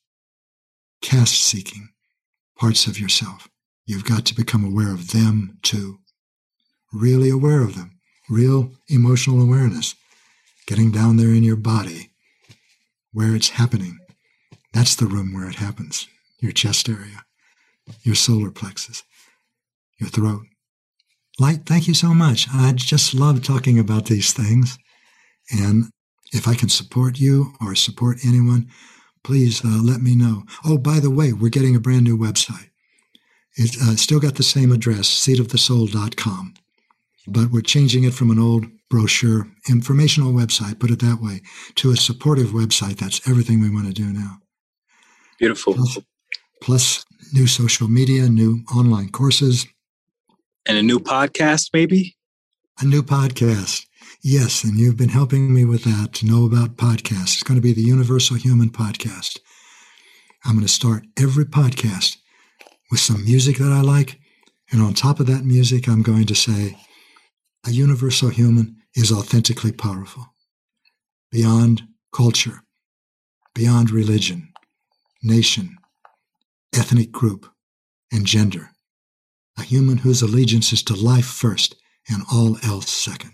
[1.01, 1.89] caste seeking
[2.57, 3.47] parts of yourself.
[3.85, 5.99] You've got to become aware of them too.
[6.91, 7.99] Really aware of them.
[8.29, 9.95] Real emotional awareness.
[10.65, 12.11] Getting down there in your body
[13.13, 13.99] where it's happening.
[14.73, 16.07] That's the room where it happens.
[16.39, 17.25] Your chest area,
[18.03, 19.03] your solar plexus,
[19.99, 20.43] your throat.
[21.39, 22.47] Light, thank you so much.
[22.51, 24.77] I just love talking about these things.
[25.51, 25.85] And
[26.33, 28.69] if I can support you or support anyone,
[29.23, 30.43] please uh, let me know.
[30.65, 32.69] Oh, by the way, we're getting a brand new website.
[33.55, 36.53] It's uh, still got the same address, seatofthesoul.com,
[37.27, 41.41] but we're changing it from an old brochure, informational website, put it that way,
[41.75, 42.97] to a supportive website.
[42.97, 44.37] That's everything we want to do now.
[45.39, 45.73] Beautiful.
[45.73, 45.97] Plus,
[46.61, 49.65] plus new social media, new online courses,
[50.65, 52.15] And a new podcast, maybe?
[52.79, 53.85] a new podcast.
[54.23, 57.35] Yes, and you've been helping me with that to know about podcasts.
[57.35, 59.39] It's going to be the Universal Human Podcast.
[60.45, 62.17] I'm going to start every podcast
[62.91, 64.19] with some music that I like.
[64.71, 66.77] And on top of that music, I'm going to say,
[67.65, 70.25] a universal human is authentically powerful,
[71.31, 71.83] beyond
[72.13, 72.61] culture,
[73.55, 74.51] beyond religion,
[75.23, 75.76] nation,
[76.77, 77.47] ethnic group,
[78.11, 78.69] and gender.
[79.57, 81.75] A human whose allegiance is to life first
[82.07, 83.31] and all else second.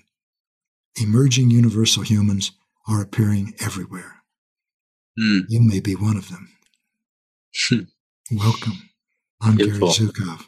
[1.00, 2.52] Emerging universal humans
[2.88, 4.22] are appearing everywhere.
[5.20, 5.42] Mm.
[5.50, 6.50] You may be one of them.
[8.32, 8.90] Welcome.
[9.42, 9.92] I'm Beautiful.
[9.92, 10.48] Gary Zukav.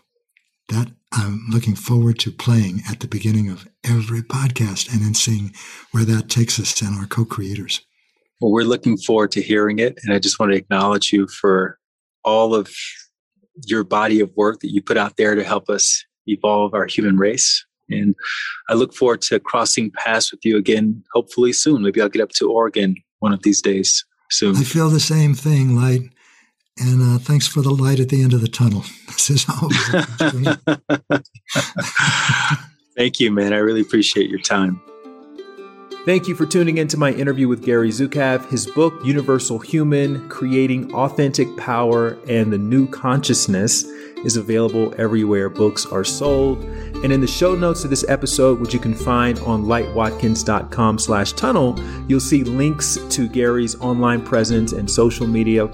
[0.69, 5.53] That I'm looking forward to playing at the beginning of every podcast and then seeing
[5.91, 7.81] where that takes us and our co-creators.
[8.39, 9.99] Well, we're looking forward to hearing it.
[10.03, 11.77] And I just want to acknowledge you for
[12.25, 12.69] all of
[13.65, 17.17] your body of work that you put out there to help us evolve our human
[17.17, 17.65] race.
[17.89, 18.15] And
[18.67, 21.83] I look forward to crossing paths with you again, hopefully soon.
[21.83, 24.57] Maybe I'll get up to Oregon one of these days soon.
[24.57, 26.01] I feel the same thing, Light.
[26.77, 28.83] And uh, thanks for the light at the end of the tunnel.
[29.15, 29.77] This is always
[32.97, 33.53] Thank you, man.
[33.53, 34.81] I really appreciate your time.
[36.05, 38.47] Thank you for tuning into my interview with Gary Zukav.
[38.51, 43.85] His book, Universal Human Creating Authentic Power and the New Consciousness,
[44.23, 46.63] is available everywhere books are sold.
[46.63, 51.33] And in the show notes of this episode, which you can find on lightwatkins.com slash
[51.33, 51.75] tunnel,
[52.07, 55.65] you'll see links to Gary's online presence and social media,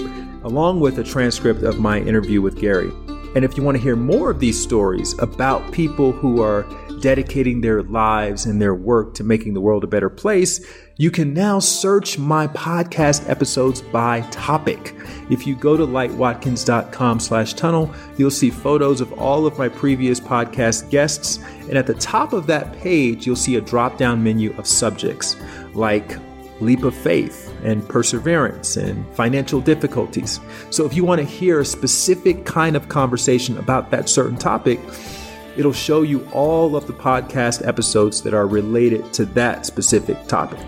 [0.46, 2.94] along with a transcript of my interview with Gary.
[3.36, 6.66] And if you want to hear more of these stories about people who are
[7.00, 10.66] dedicating their lives and their work to making the world a better place,
[10.98, 14.96] you can now search my podcast episodes by topic.
[15.30, 20.20] If you go to lightwatkins.com slash tunnel, you'll see photos of all of my previous
[20.20, 21.40] podcast guests.
[21.62, 25.36] And at the top of that page, you'll see a drop down menu of subjects
[25.74, 26.18] like
[26.62, 30.40] leap of faith and perseverance and financial difficulties.
[30.70, 34.80] So if you want to hear a specific kind of conversation about that certain topic,
[35.58, 40.60] it'll show you all of the podcast episodes that are related to that specific topic.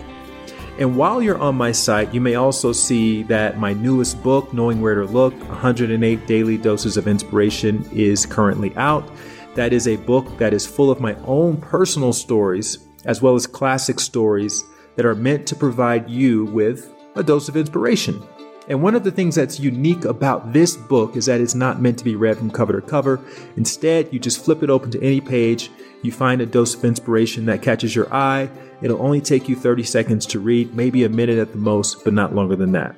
[0.78, 4.80] And while you're on my site, you may also see that my newest book, Knowing
[4.80, 9.08] Where to Look 108 Daily Doses of Inspiration, is currently out.
[9.54, 13.46] That is a book that is full of my own personal stories, as well as
[13.46, 14.64] classic stories
[14.96, 18.22] that are meant to provide you with a dose of inspiration.
[18.68, 21.98] And one of the things that's unique about this book is that it's not meant
[21.98, 23.20] to be read from cover to cover.
[23.56, 25.70] Instead, you just flip it open to any page,
[26.02, 28.50] you find a dose of inspiration that catches your eye.
[28.80, 32.14] It'll only take you 30 seconds to read, maybe a minute at the most, but
[32.14, 32.94] not longer than that.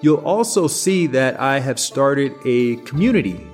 [0.00, 3.46] You'll also see that I have started a community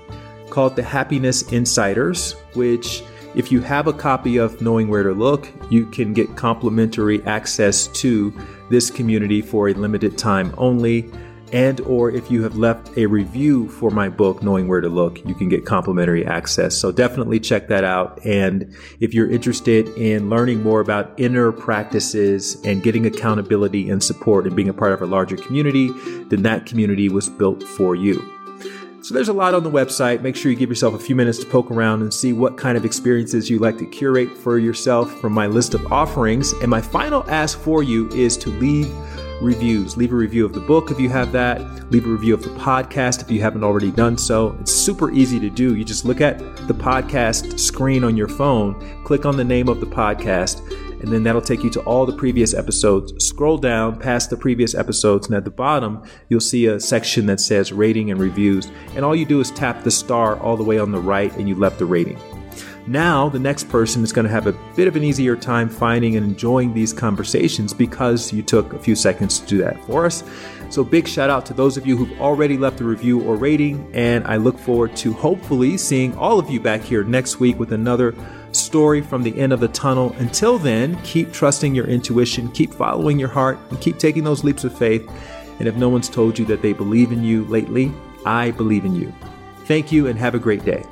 [0.51, 3.03] called the Happiness Insiders, which
[3.35, 7.89] if you have a copy of Knowing Where to Look, you can get complimentary access
[7.89, 8.33] to
[8.71, 11.11] this community for a limited time only.
[11.53, 15.25] And or if you have left a review for my book knowing where to look
[15.25, 16.77] you can get complimentary access.
[16.77, 18.23] So definitely check that out.
[18.23, 24.47] And if you're interested in learning more about inner practices and getting accountability and support
[24.47, 25.91] and being a part of a larger community
[26.29, 28.23] then that community was built for you
[29.01, 30.23] so there's a lot on the website.
[30.23, 32.77] Make sure you give yourself a few minutes to poke around and see what kind
[32.77, 36.53] of experiences you like to curate for yourself from my list of offerings.
[36.55, 38.93] And my final ask for you is to leave
[39.41, 39.97] reviews.
[39.97, 41.61] Leave a review of the book if you have that.
[41.91, 44.57] Leave a review of the podcast if you haven't already done so.
[44.61, 45.77] It's super easy to do.
[45.77, 49.81] You just look at the podcast screen on your phone, click on the name of
[49.81, 50.61] the podcast,
[51.01, 53.13] and then that'll take you to all the previous episodes.
[53.25, 57.41] Scroll down past the previous episodes, and at the bottom, you'll see a section that
[57.41, 58.71] says rating and reviews.
[58.95, 61.49] And all you do is tap the star all the way on the right, and
[61.49, 62.19] you left the rating.
[62.89, 66.17] Now, the next person is going to have a bit of an easier time finding
[66.17, 70.25] and enjoying these conversations because you took a few seconds to do that for us.
[70.71, 73.91] So, big shout out to those of you who've already left a review or rating,
[73.95, 77.73] and I look forward to hopefully seeing all of you back here next week with
[77.73, 78.15] another
[78.53, 80.15] story from the end of the tunnel.
[80.19, 84.65] Until then, keep trusting your intuition, keep following your heart, and keep taking those leaps
[84.65, 85.09] of faith.
[85.59, 87.93] And if no one's told you that they believe in you lately,
[88.25, 89.13] I believe in you.
[89.65, 90.85] Thank you and have a great day.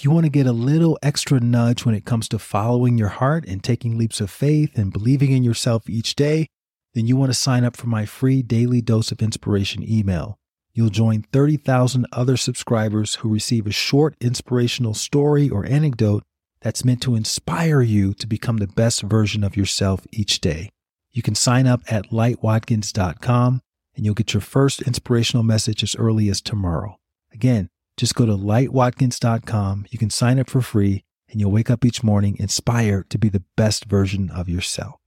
[0.00, 3.08] If you want to get a little extra nudge when it comes to following your
[3.08, 6.46] heart and taking leaps of faith and believing in yourself each day,
[6.94, 10.38] then you want to sign up for my free daily dose of inspiration email.
[10.72, 16.22] You'll join 30,000 other subscribers who receive a short inspirational story or anecdote
[16.62, 20.70] that's meant to inspire you to become the best version of yourself each day.
[21.12, 23.60] You can sign up at lightwatkins.com
[23.94, 26.96] and you'll get your first inspirational message as early as tomorrow.
[27.34, 27.68] Again,
[28.00, 29.84] Just go to lightwatkins.com.
[29.90, 33.28] You can sign up for free and you'll wake up each morning inspired to be
[33.28, 34.99] the best version of yourself.